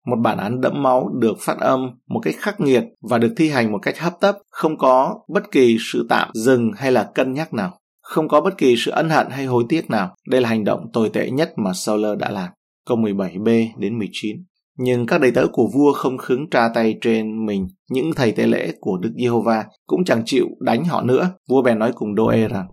một 0.05 0.15
bản 0.15 0.37
án 0.37 0.61
đẫm 0.61 0.83
máu 0.83 1.09
được 1.19 1.37
phát 1.39 1.57
âm 1.59 1.89
một 2.07 2.19
cách 2.19 2.35
khắc 2.37 2.59
nghiệt 2.59 2.83
và 3.09 3.17
được 3.17 3.33
thi 3.37 3.49
hành 3.49 3.71
một 3.71 3.79
cách 3.81 3.99
hấp 3.99 4.13
tấp, 4.19 4.35
không 4.51 4.77
có 4.77 5.19
bất 5.33 5.51
kỳ 5.51 5.77
sự 5.79 6.05
tạm 6.09 6.29
dừng 6.33 6.71
hay 6.75 6.91
là 6.91 7.03
cân 7.03 7.33
nhắc 7.33 7.53
nào. 7.53 7.79
Không 8.01 8.27
có 8.27 8.41
bất 8.41 8.57
kỳ 8.57 8.75
sự 8.77 8.91
ân 8.91 9.09
hận 9.09 9.27
hay 9.29 9.45
hối 9.45 9.63
tiếc 9.69 9.89
nào. 9.89 10.15
Đây 10.29 10.41
là 10.41 10.49
hành 10.49 10.63
động 10.63 10.85
tồi 10.93 11.09
tệ 11.09 11.29
nhất 11.29 11.53
mà 11.57 11.73
Sauler 11.73 12.17
đã 12.17 12.29
làm. 12.29 12.49
Câu 12.87 12.97
17b 12.97 13.67
đến 13.77 13.97
19. 13.97 14.37
Nhưng 14.77 15.05
các 15.05 15.21
đầy 15.21 15.31
tớ 15.31 15.47
của 15.51 15.69
vua 15.73 15.93
không 15.93 16.17
khứng 16.17 16.49
tra 16.49 16.69
tay 16.73 16.97
trên 17.01 17.45
mình 17.45 17.67
những 17.89 18.11
thầy 18.15 18.31
tế 18.31 18.47
lễ 18.47 18.71
của 18.79 18.97
Đức 18.97 19.11
Giê-hô-va 19.21 19.65
cũng 19.87 20.03
chẳng 20.05 20.21
chịu 20.25 20.45
đánh 20.59 20.85
họ 20.85 21.01
nữa. 21.01 21.29
Vua 21.49 21.61
bèn 21.61 21.79
nói 21.79 21.91
cùng 21.95 22.15
Đô-ê 22.15 22.47
rằng 22.47 22.67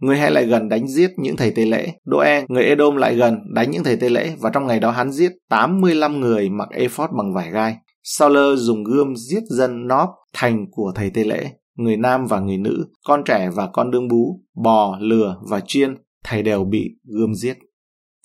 Người 0.00 0.18
hay 0.18 0.30
lại 0.30 0.46
gần 0.46 0.68
đánh 0.68 0.88
giết 0.88 1.10
những 1.16 1.36
thầy 1.36 1.50
tế 1.50 1.64
lễ. 1.64 1.92
Đô-e, 2.04 2.44
người 2.48 2.64
Edom 2.64 2.96
lại 2.96 3.14
gần 3.14 3.38
đánh 3.54 3.70
những 3.70 3.84
thầy 3.84 3.96
tế 3.96 4.08
lễ 4.08 4.32
và 4.40 4.50
trong 4.50 4.66
ngày 4.66 4.80
đó 4.80 4.90
hắn 4.90 5.12
giết 5.12 5.32
85 5.50 6.20
người 6.20 6.48
mặc 6.48 6.68
ephod 6.70 7.10
bằng 7.18 7.34
vải 7.34 7.50
gai. 7.50 7.76
Sauler 8.02 8.58
dùng 8.58 8.84
gươm 8.84 9.16
giết 9.16 9.42
dân 9.48 9.88
Nob 9.88 10.08
thành 10.32 10.66
của 10.70 10.92
thầy 10.94 11.10
tế 11.10 11.24
lễ, 11.24 11.50
người 11.76 11.96
nam 11.96 12.26
và 12.26 12.40
người 12.40 12.56
nữ, 12.56 12.86
con 13.04 13.22
trẻ 13.24 13.50
và 13.54 13.68
con 13.72 13.90
đương 13.90 14.08
bú, 14.08 14.40
bò, 14.62 14.98
lừa 15.00 15.36
và 15.50 15.60
chiên, 15.66 15.94
thầy 16.24 16.42
đều 16.42 16.64
bị 16.64 16.90
gươm 17.04 17.34
giết. 17.34 17.58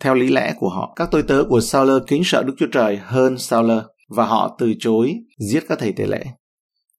Theo 0.01 0.15
lý 0.15 0.27
lẽ 0.27 0.53
của 0.59 0.69
họ, 0.69 0.93
các 0.95 1.07
tôi 1.11 1.23
tớ 1.23 1.43
của 1.49 1.61
Sauler 1.61 1.97
kính 2.07 2.21
sợ 2.25 2.43
Đức 2.43 2.53
Chúa 2.57 2.67
Trời 2.71 2.99
hơn 3.03 3.37
Sauler 3.37 3.79
và 4.09 4.25
họ 4.25 4.55
từ 4.59 4.73
chối 4.79 5.15
giết 5.39 5.63
các 5.67 5.79
thầy 5.79 5.91
tế 5.91 6.05
lễ. 6.07 6.23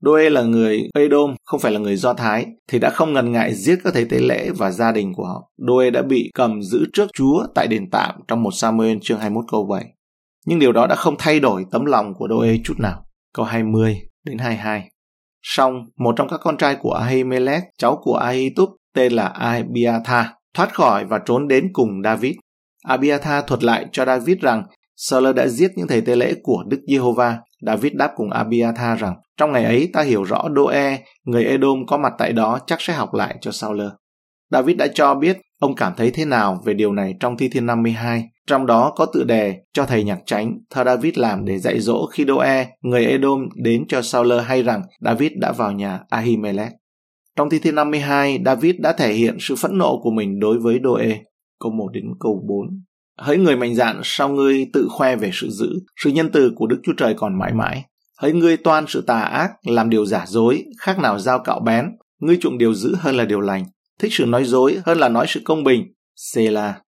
Đô-ê 0.05 0.31
là 0.31 0.43
người 0.43 0.89
Edom, 0.95 1.35
không 1.45 1.61
phải 1.61 1.73
là 1.73 1.79
người 1.79 1.97
Do 1.97 2.15
Thái, 2.15 2.47
thì 2.69 2.79
đã 2.79 2.91
không 2.91 3.13
ngần 3.13 3.33
ngại 3.33 3.55
giết 3.55 3.79
các 3.85 3.95
thầy 3.95 4.05
tế 4.05 4.19
lễ 4.19 4.51
và 4.57 4.71
gia 4.71 4.93
đình 4.93 5.13
của 5.15 5.25
họ. 5.25 5.51
Đô-ê 5.59 5.91
đã 5.91 6.03
bị 6.03 6.31
cầm 6.35 6.63
giữ 6.63 6.85
trước 6.93 7.11
Chúa 7.15 7.47
tại 7.55 7.67
đền 7.67 7.91
tạm 7.91 8.15
trong 8.29 8.43
một 8.43 8.51
Samuel 8.51 8.97
chương 9.03 9.19
21 9.19 9.45
câu 9.51 9.67
7. 9.67 9.85
Nhưng 10.47 10.59
điều 10.59 10.73
đó 10.73 10.87
đã 10.87 10.95
không 10.95 11.15
thay 11.19 11.41
đổi 11.41 11.65
tấm 11.71 11.85
lòng 11.85 12.15
của 12.15 12.27
Đô-ê 12.27 12.59
chút 12.65 12.75
nào. 12.79 13.05
Câu 13.35 13.45
20 13.45 14.01
đến 14.25 14.39
22. 14.39 14.91
Xong, 15.43 15.75
một 15.97 16.15
trong 16.17 16.29
các 16.29 16.41
con 16.43 16.57
trai 16.57 16.77
của 16.81 16.93
Ahimelech, 16.93 17.63
cháu 17.79 18.01
của 18.03 18.17
Ahitub, 18.17 18.69
tên 18.95 19.13
là 19.13 19.27
Abiathar, 19.27 20.27
thoát 20.55 20.75
khỏi 20.75 21.05
và 21.05 21.21
trốn 21.27 21.49
đến 21.49 21.71
cùng 21.73 22.03
David. 22.05 22.35
Abiathar 22.85 23.45
thuật 23.47 23.65
lại 23.65 23.87
cho 23.93 24.05
David 24.05 24.39
rằng 24.41 24.63
Saul 24.97 25.33
đã 25.33 25.47
giết 25.47 25.71
những 25.77 25.87
thầy 25.87 26.01
tế 26.01 26.17
lễ 26.17 26.35
của 26.43 26.65
Đức 26.67 26.81
Giê-hô-va. 26.87 27.39
David 27.67 27.93
đáp 27.93 28.13
cùng 28.17 28.31
Abiathar 28.31 28.99
rằng 28.99 29.15
trong 29.37 29.53
ngày 29.53 29.65
ấy 29.65 29.91
ta 29.93 30.03
hiểu 30.03 30.23
rõ 30.25 30.49
Đô-e, 30.49 31.03
người 31.25 31.45
Edom 31.45 31.87
có 31.87 31.99
mặt 31.99 32.13
tại 32.19 32.33
đó 32.33 32.59
chắc 32.67 32.81
sẽ 32.81 32.93
học 32.93 33.15
lại 33.15 33.37
cho 33.41 33.53
Saul. 33.53 33.81
David 34.51 34.77
đã 34.77 34.87
cho 34.95 35.15
biết 35.15 35.39
ông 35.61 35.75
cảm 35.75 35.93
thấy 35.97 36.11
thế 36.11 36.25
nào 36.25 36.63
về 36.65 36.75
điều 36.75 36.93
này 36.93 37.15
trong 37.21 37.37
Thi 37.37 37.49
Thiên 37.49 37.67
52, 37.67 38.25
trong 38.47 38.67
đó 38.67 38.93
có 38.97 39.07
tự 39.07 39.25
đề 39.25 39.55
cho 39.73 39.87
thầy 39.87 40.05
nhạc 40.05 40.19
tránh 40.27 40.59
thơ 40.71 40.85
David 40.85 41.19
làm 41.19 41.45
để 41.45 41.59
dạy 41.59 41.81
dỗ 41.81 42.07
khi 42.07 42.25
Đô-e, 42.25 42.67
người 42.83 43.07
Edom 43.07 43.49
đến 43.55 43.85
cho 43.89 44.03
Saul 44.03 44.33
hay 44.41 44.63
rằng 44.63 44.83
David 45.01 45.33
đã 45.37 45.53
vào 45.53 45.73
nhà 45.73 46.01
Ahimelech. 46.09 46.73
Trong 47.37 47.51
Thi 47.51 47.59
Thiên 47.59 47.75
52, 47.75 48.43
David 48.45 48.75
đã 48.79 48.93
thể 48.93 49.13
hiện 49.13 49.37
sự 49.41 49.57
phẫn 49.57 49.79
nộ 49.79 50.01
của 50.03 50.11
mình 50.11 50.41
đối 50.41 50.59
với 50.59 50.79
Đô-e. 50.79 51.21
Câu 51.61 51.73
1 51.73 51.89
đến 51.93 52.05
câu 52.21 52.45
4. 52.49 52.67
Hỡi 53.19 53.37
người 53.37 53.57
mạnh 53.57 53.75
dạn, 53.75 54.01
sao 54.05 54.29
ngươi 54.29 54.67
tự 54.73 54.89
khoe 54.91 55.17
về 55.17 55.31
sự 55.33 55.49
dữ, 55.51 55.69
sự 56.05 56.11
nhân 56.11 56.31
từ 56.33 56.53
của 56.57 56.67
Đức 56.67 56.81
Chúa 56.83 56.93
Trời 56.97 57.15
còn 57.17 57.39
mãi 57.39 57.53
mãi. 57.55 57.85
Hỡi 58.19 58.33
ngươi 58.33 58.57
toan 58.57 58.85
sự 58.89 59.01
tà 59.01 59.21
ác, 59.21 59.51
làm 59.63 59.91
điều 59.91 60.07
giả 60.07 60.25
dối, 60.27 60.65
khác 60.79 60.99
nào 60.99 61.19
dao 61.19 61.39
cạo 61.39 61.61
bén, 61.61 61.85
ngươi 62.21 62.39
chuộng 62.41 62.59
điều 62.59 62.75
dữ 62.75 62.95
hơn 62.99 63.15
là 63.17 63.25
điều 63.25 63.41
lành, 63.41 63.65
thích 64.01 64.13
sự 64.13 64.27
nói 64.27 64.45
dối 64.45 64.79
hơn 64.87 64.99
là 64.99 65.09
nói 65.09 65.27
sự 65.29 65.41
công 65.45 65.65
bình. 65.65 65.93
Sela. 66.17 66.81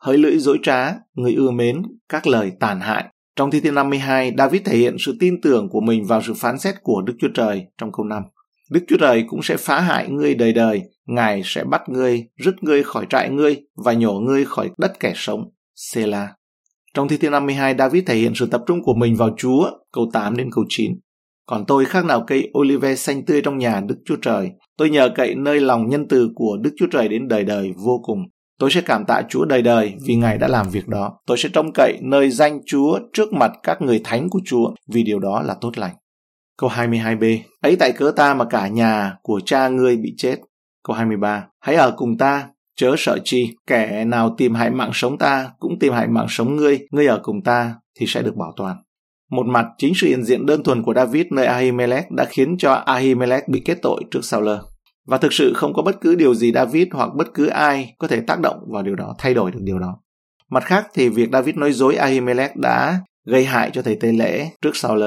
Hỡi 0.00 0.18
lưỡi 0.18 0.38
dối 0.38 0.58
trá, 0.62 0.94
người 1.14 1.34
ưa 1.34 1.50
mến 1.50 1.82
các 2.08 2.26
lời 2.26 2.52
tàn 2.60 2.80
hại. 2.80 3.04
Trong 3.36 3.50
thi 3.50 3.60
thiên 3.60 3.74
52, 3.74 4.32
David 4.38 4.62
thể 4.64 4.76
hiện 4.76 4.96
sự 4.98 5.16
tin 5.20 5.40
tưởng 5.40 5.68
của 5.68 5.80
mình 5.80 6.04
vào 6.04 6.22
sự 6.22 6.34
phán 6.34 6.58
xét 6.58 6.74
của 6.82 7.02
Đức 7.02 7.14
Chúa 7.18 7.28
Trời 7.34 7.66
trong 7.78 7.92
câu 7.92 8.06
5. 8.06 8.22
Đức 8.70 8.80
Chúa 8.88 8.96
Trời 8.96 9.24
cũng 9.28 9.42
sẽ 9.42 9.56
phá 9.56 9.80
hại 9.80 10.08
ngươi 10.08 10.34
đời 10.34 10.52
đời, 10.52 10.82
Ngài 11.08 11.42
sẽ 11.44 11.64
bắt 11.64 11.88
ngươi, 11.88 12.24
rứt 12.36 12.62
ngươi 12.62 12.82
khỏi 12.82 13.06
trại 13.10 13.30
ngươi 13.30 13.56
và 13.84 13.92
nhổ 13.92 14.12
ngươi 14.12 14.44
khỏi 14.44 14.70
đất 14.78 15.00
kẻ 15.00 15.12
sống. 15.16 15.50
Sela. 15.78 16.34
Trong 16.94 17.08
Thi 17.08 17.16
Thiên 17.16 17.32
52, 17.32 17.74
David 17.78 18.04
thể 18.06 18.14
hiện 18.14 18.32
sự 18.34 18.46
tập 18.46 18.62
trung 18.66 18.82
của 18.82 18.94
mình 18.94 19.16
vào 19.16 19.30
Chúa, 19.36 19.70
câu 19.92 20.10
8 20.12 20.36
đến 20.36 20.50
câu 20.52 20.64
9. 20.68 20.92
Còn 21.46 21.64
tôi 21.66 21.84
khác 21.84 22.04
nào 22.04 22.24
cây 22.26 22.50
olive 22.58 22.94
xanh 22.94 23.24
tươi 23.24 23.42
trong 23.42 23.58
nhà 23.58 23.80
Đức 23.80 23.96
Chúa 24.04 24.16
Trời. 24.22 24.50
Tôi 24.76 24.90
nhờ 24.90 25.10
cậy 25.14 25.34
nơi 25.34 25.60
lòng 25.60 25.88
nhân 25.88 26.08
từ 26.08 26.30
của 26.34 26.56
Đức 26.60 26.70
Chúa 26.78 26.86
Trời 26.90 27.08
đến 27.08 27.28
đời 27.28 27.44
đời 27.44 27.72
vô 27.76 28.00
cùng. 28.04 28.18
Tôi 28.58 28.70
sẽ 28.70 28.80
cảm 28.80 29.04
tạ 29.04 29.22
Chúa 29.28 29.44
đời 29.44 29.62
đời 29.62 29.94
vì 30.06 30.16
Ngài 30.16 30.38
đã 30.38 30.48
làm 30.48 30.68
việc 30.68 30.88
đó. 30.88 31.20
Tôi 31.26 31.38
sẽ 31.38 31.48
trông 31.52 31.72
cậy 31.72 31.98
nơi 32.02 32.30
danh 32.30 32.60
Chúa 32.66 32.98
trước 33.12 33.32
mặt 33.32 33.52
các 33.62 33.82
người 33.82 34.00
thánh 34.04 34.28
của 34.30 34.40
Chúa 34.44 34.74
vì 34.92 35.02
điều 35.02 35.18
đó 35.18 35.42
là 35.42 35.54
tốt 35.60 35.78
lành. 35.78 35.94
Câu 36.56 36.70
22b. 36.70 37.38
Ấy 37.60 37.76
tại 37.76 37.92
cớ 37.92 38.12
ta 38.16 38.34
mà 38.34 38.44
cả 38.44 38.68
nhà 38.68 39.16
của 39.22 39.40
cha 39.46 39.68
ngươi 39.68 39.96
bị 39.96 40.14
chết. 40.16 40.36
Câu 40.84 40.96
23. 40.96 41.46
Hãy 41.60 41.76
ở 41.76 41.94
cùng 41.96 42.18
ta, 42.18 42.48
Chớ 42.78 42.94
sợ 42.98 43.18
chi, 43.24 43.50
kẻ 43.66 44.04
nào 44.04 44.34
tìm 44.38 44.54
hại 44.54 44.70
mạng 44.70 44.90
sống 44.92 45.18
ta 45.18 45.50
cũng 45.58 45.78
tìm 45.78 45.92
hại 45.92 46.08
mạng 46.08 46.26
sống 46.28 46.56
ngươi, 46.56 46.78
ngươi 46.90 47.06
ở 47.06 47.20
cùng 47.22 47.42
ta 47.42 47.74
thì 47.98 48.06
sẽ 48.06 48.22
được 48.22 48.36
bảo 48.36 48.52
toàn. 48.56 48.76
Một 49.30 49.46
mặt, 49.46 49.66
chính 49.78 49.92
sự 49.96 50.06
hiện 50.06 50.24
diện 50.24 50.46
đơn 50.46 50.62
thuần 50.62 50.82
của 50.82 50.94
David 50.94 51.26
nơi 51.30 51.46
Ahimelech 51.46 52.10
đã 52.10 52.24
khiến 52.24 52.56
cho 52.58 52.72
Ahimelech 52.72 53.48
bị 53.48 53.62
kết 53.64 53.78
tội 53.82 54.02
trước 54.10 54.20
Saul. 54.22 54.48
Và 55.06 55.18
thực 55.18 55.32
sự 55.32 55.52
không 55.56 55.72
có 55.74 55.82
bất 55.82 56.00
cứ 56.00 56.14
điều 56.14 56.34
gì 56.34 56.52
David 56.52 56.88
hoặc 56.92 57.10
bất 57.16 57.34
cứ 57.34 57.46
ai 57.46 57.94
có 57.98 58.08
thể 58.08 58.20
tác 58.20 58.40
động 58.40 58.58
vào 58.72 58.82
điều 58.82 58.94
đó, 58.94 59.14
thay 59.18 59.34
đổi 59.34 59.50
được 59.50 59.60
điều 59.62 59.78
đó. 59.78 60.00
Mặt 60.50 60.64
khác 60.64 60.86
thì 60.94 61.08
việc 61.08 61.28
David 61.32 61.54
nói 61.54 61.72
dối 61.72 61.96
Ahimelech 61.96 62.56
đã 62.56 63.00
gây 63.26 63.44
hại 63.44 63.70
cho 63.72 63.82
thầy 63.82 63.96
Tê 64.00 64.12
Lễ 64.12 64.48
trước 64.62 64.76
Saul. 64.76 65.02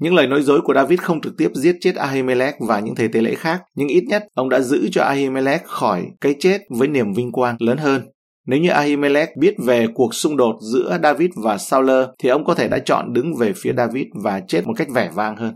Những 0.00 0.14
lời 0.14 0.26
nói 0.26 0.42
dối 0.42 0.60
của 0.60 0.74
David 0.74 1.00
không 1.00 1.20
trực 1.20 1.36
tiếp 1.38 1.48
giết 1.54 1.76
chết 1.80 1.94
Ahimelech 1.96 2.54
và 2.68 2.80
những 2.80 2.94
thầy 2.94 3.08
tế 3.08 3.20
lễ 3.20 3.34
khác, 3.34 3.62
nhưng 3.74 3.88
ít 3.88 4.04
nhất 4.08 4.24
ông 4.34 4.48
đã 4.48 4.60
giữ 4.60 4.88
cho 4.92 5.02
Ahimelech 5.02 5.64
khỏi 5.64 6.06
cái 6.20 6.34
chết 6.40 6.60
với 6.70 6.88
niềm 6.88 7.12
vinh 7.12 7.32
quang 7.32 7.56
lớn 7.58 7.78
hơn. 7.78 8.02
Nếu 8.46 8.60
như 8.60 8.70
Ahimelech 8.70 9.36
biết 9.36 9.54
về 9.66 9.86
cuộc 9.94 10.14
xung 10.14 10.36
đột 10.36 10.56
giữa 10.72 10.98
David 11.02 11.30
và 11.36 11.58
Saul 11.58 11.90
thì 12.18 12.28
ông 12.28 12.44
có 12.44 12.54
thể 12.54 12.68
đã 12.68 12.78
chọn 12.78 13.12
đứng 13.12 13.36
về 13.36 13.52
phía 13.56 13.72
David 13.76 14.06
và 14.24 14.40
chết 14.48 14.66
một 14.66 14.72
cách 14.76 14.88
vẻ 14.94 15.10
vang 15.14 15.36
hơn. 15.36 15.54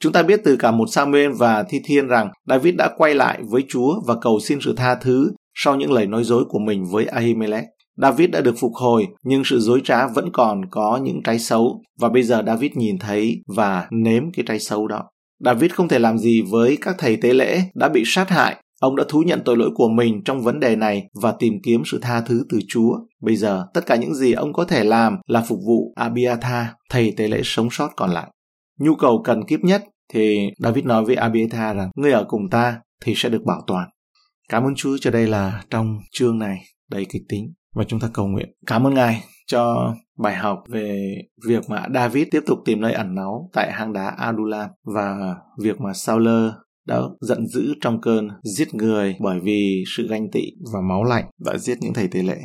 Chúng 0.00 0.12
ta 0.12 0.22
biết 0.22 0.40
từ 0.44 0.56
cả 0.56 0.70
một 0.70 0.86
Samuel 0.90 1.30
và 1.38 1.62
Thi 1.62 1.80
Thiên 1.84 2.08
rằng 2.08 2.28
David 2.48 2.74
đã 2.74 2.90
quay 2.96 3.14
lại 3.14 3.38
với 3.50 3.64
Chúa 3.68 4.00
và 4.06 4.14
cầu 4.20 4.40
xin 4.40 4.58
sự 4.60 4.74
tha 4.76 4.94
thứ 4.94 5.32
sau 5.54 5.76
những 5.76 5.92
lời 5.92 6.06
nói 6.06 6.24
dối 6.24 6.44
của 6.48 6.58
mình 6.58 6.84
với 6.92 7.04
Ahimelech. 7.04 7.64
David 7.96 8.30
đã 8.30 8.40
được 8.40 8.54
phục 8.58 8.72
hồi, 8.74 9.06
nhưng 9.24 9.44
sự 9.44 9.60
dối 9.60 9.80
trá 9.84 10.06
vẫn 10.06 10.30
còn 10.32 10.60
có 10.70 11.00
những 11.02 11.22
trái 11.22 11.38
xấu, 11.38 11.82
và 11.98 12.08
bây 12.08 12.22
giờ 12.22 12.42
David 12.46 12.72
nhìn 12.72 12.98
thấy 12.98 13.42
và 13.56 13.88
nếm 13.90 14.32
cái 14.32 14.44
trái 14.48 14.58
xấu 14.58 14.88
đó. 14.88 15.02
David 15.44 15.72
không 15.72 15.88
thể 15.88 15.98
làm 15.98 16.18
gì 16.18 16.42
với 16.50 16.78
các 16.80 16.94
thầy 16.98 17.16
tế 17.16 17.32
lễ 17.32 17.62
đã 17.74 17.88
bị 17.88 18.02
sát 18.06 18.30
hại. 18.30 18.56
Ông 18.80 18.96
đã 18.96 19.04
thú 19.08 19.22
nhận 19.26 19.42
tội 19.44 19.56
lỗi 19.56 19.70
của 19.74 19.88
mình 19.88 20.22
trong 20.24 20.42
vấn 20.42 20.60
đề 20.60 20.76
này 20.76 21.04
và 21.22 21.32
tìm 21.38 21.54
kiếm 21.62 21.82
sự 21.84 21.98
tha 22.02 22.20
thứ 22.20 22.44
từ 22.50 22.58
Chúa. 22.68 22.98
Bây 23.22 23.36
giờ, 23.36 23.66
tất 23.74 23.86
cả 23.86 23.96
những 23.96 24.14
gì 24.14 24.32
ông 24.32 24.52
có 24.52 24.64
thể 24.64 24.84
làm 24.84 25.16
là 25.26 25.44
phục 25.48 25.58
vụ 25.66 25.92
Abiathar, 25.96 26.66
thầy 26.90 27.14
tế 27.16 27.28
lễ 27.28 27.40
sống 27.44 27.68
sót 27.70 27.88
còn 27.96 28.10
lại. 28.10 28.30
Nhu 28.78 28.94
cầu 28.94 29.22
cần 29.24 29.44
kiếp 29.44 29.60
nhất 29.60 29.84
thì 30.12 30.50
David 30.58 30.84
nói 30.84 31.04
với 31.04 31.14
Abiathar 31.14 31.76
rằng, 31.76 31.90
ngươi 31.96 32.12
ở 32.12 32.24
cùng 32.28 32.50
ta 32.50 32.80
thì 33.04 33.12
sẽ 33.16 33.28
được 33.28 33.42
bảo 33.46 33.62
toàn. 33.66 33.88
Cảm 34.48 34.64
ơn 34.64 34.74
Chúa 34.74 34.96
cho 35.00 35.10
đây 35.10 35.26
là 35.26 35.62
trong 35.70 35.98
chương 36.12 36.38
này 36.38 36.62
đầy 36.90 37.04
kịch 37.04 37.22
tính 37.28 37.52
và 37.74 37.84
chúng 37.84 38.00
ta 38.00 38.08
cầu 38.12 38.26
nguyện. 38.26 38.48
Cảm 38.66 38.86
ơn 38.86 38.94
Ngài 38.94 39.24
cho 39.46 39.94
bài 40.18 40.34
học 40.34 40.64
về 40.68 41.14
việc 41.46 41.70
mà 41.70 41.86
David 41.94 42.28
tiếp 42.30 42.40
tục 42.46 42.58
tìm 42.64 42.80
nơi 42.80 42.92
ẩn 42.92 43.14
náu 43.14 43.50
tại 43.52 43.72
hang 43.72 43.92
đá 43.92 44.08
Adulam 44.08 44.70
và 44.94 45.36
việc 45.62 45.80
mà 45.80 45.92
Saul 45.92 46.28
đã 46.86 47.00
giận 47.20 47.46
dữ 47.46 47.74
trong 47.80 48.00
cơn 48.00 48.28
giết 48.42 48.74
người 48.74 49.16
bởi 49.20 49.40
vì 49.40 49.84
sự 49.96 50.08
ganh 50.08 50.30
tị 50.30 50.42
và 50.72 50.80
máu 50.80 51.04
lạnh 51.04 51.24
đã 51.46 51.58
giết 51.58 51.78
những 51.80 51.94
thầy 51.94 52.08
tế 52.08 52.22
lễ. 52.22 52.38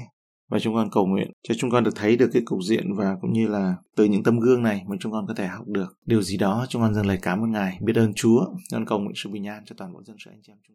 Và 0.51 0.59
chúng 0.59 0.73
con 0.73 0.89
cầu 0.91 1.05
nguyện 1.05 1.31
cho 1.47 1.55
chúng 1.57 1.71
con 1.71 1.83
được 1.83 1.95
thấy 1.95 2.17
được 2.17 2.29
cái 2.33 2.41
cục 2.45 2.59
diện 2.63 2.93
và 2.93 3.15
cũng 3.21 3.33
như 3.33 3.47
là 3.47 3.75
từ 3.95 4.03
những 4.03 4.23
tấm 4.23 4.39
gương 4.39 4.63
này 4.63 4.83
mà 4.88 4.95
chúng 4.99 5.11
con 5.11 5.27
có 5.27 5.33
thể 5.33 5.47
học 5.47 5.67
được. 5.67 5.97
Điều 6.05 6.21
gì 6.21 6.38
đó 6.38 6.65
chúng 6.69 6.81
con 6.81 6.93
dâng 6.93 7.05
lời 7.05 7.19
cảm 7.21 7.43
ơn 7.43 7.51
ngài. 7.51 7.77
Biết 7.81 7.95
ơn 7.95 8.13
chúa. 8.13 8.45
Con 8.71 8.85
cầu 8.85 8.99
nguyện 8.99 9.15
sự 9.15 9.29
bình 9.29 9.47
an 9.47 9.63
cho 9.65 9.75
toàn 9.77 9.93
bộ 9.93 10.03
dân 10.03 10.15
sự 10.25 10.31
anh 10.31 10.39
chị 10.43 10.51
em 10.51 10.57
chúng 10.67 10.73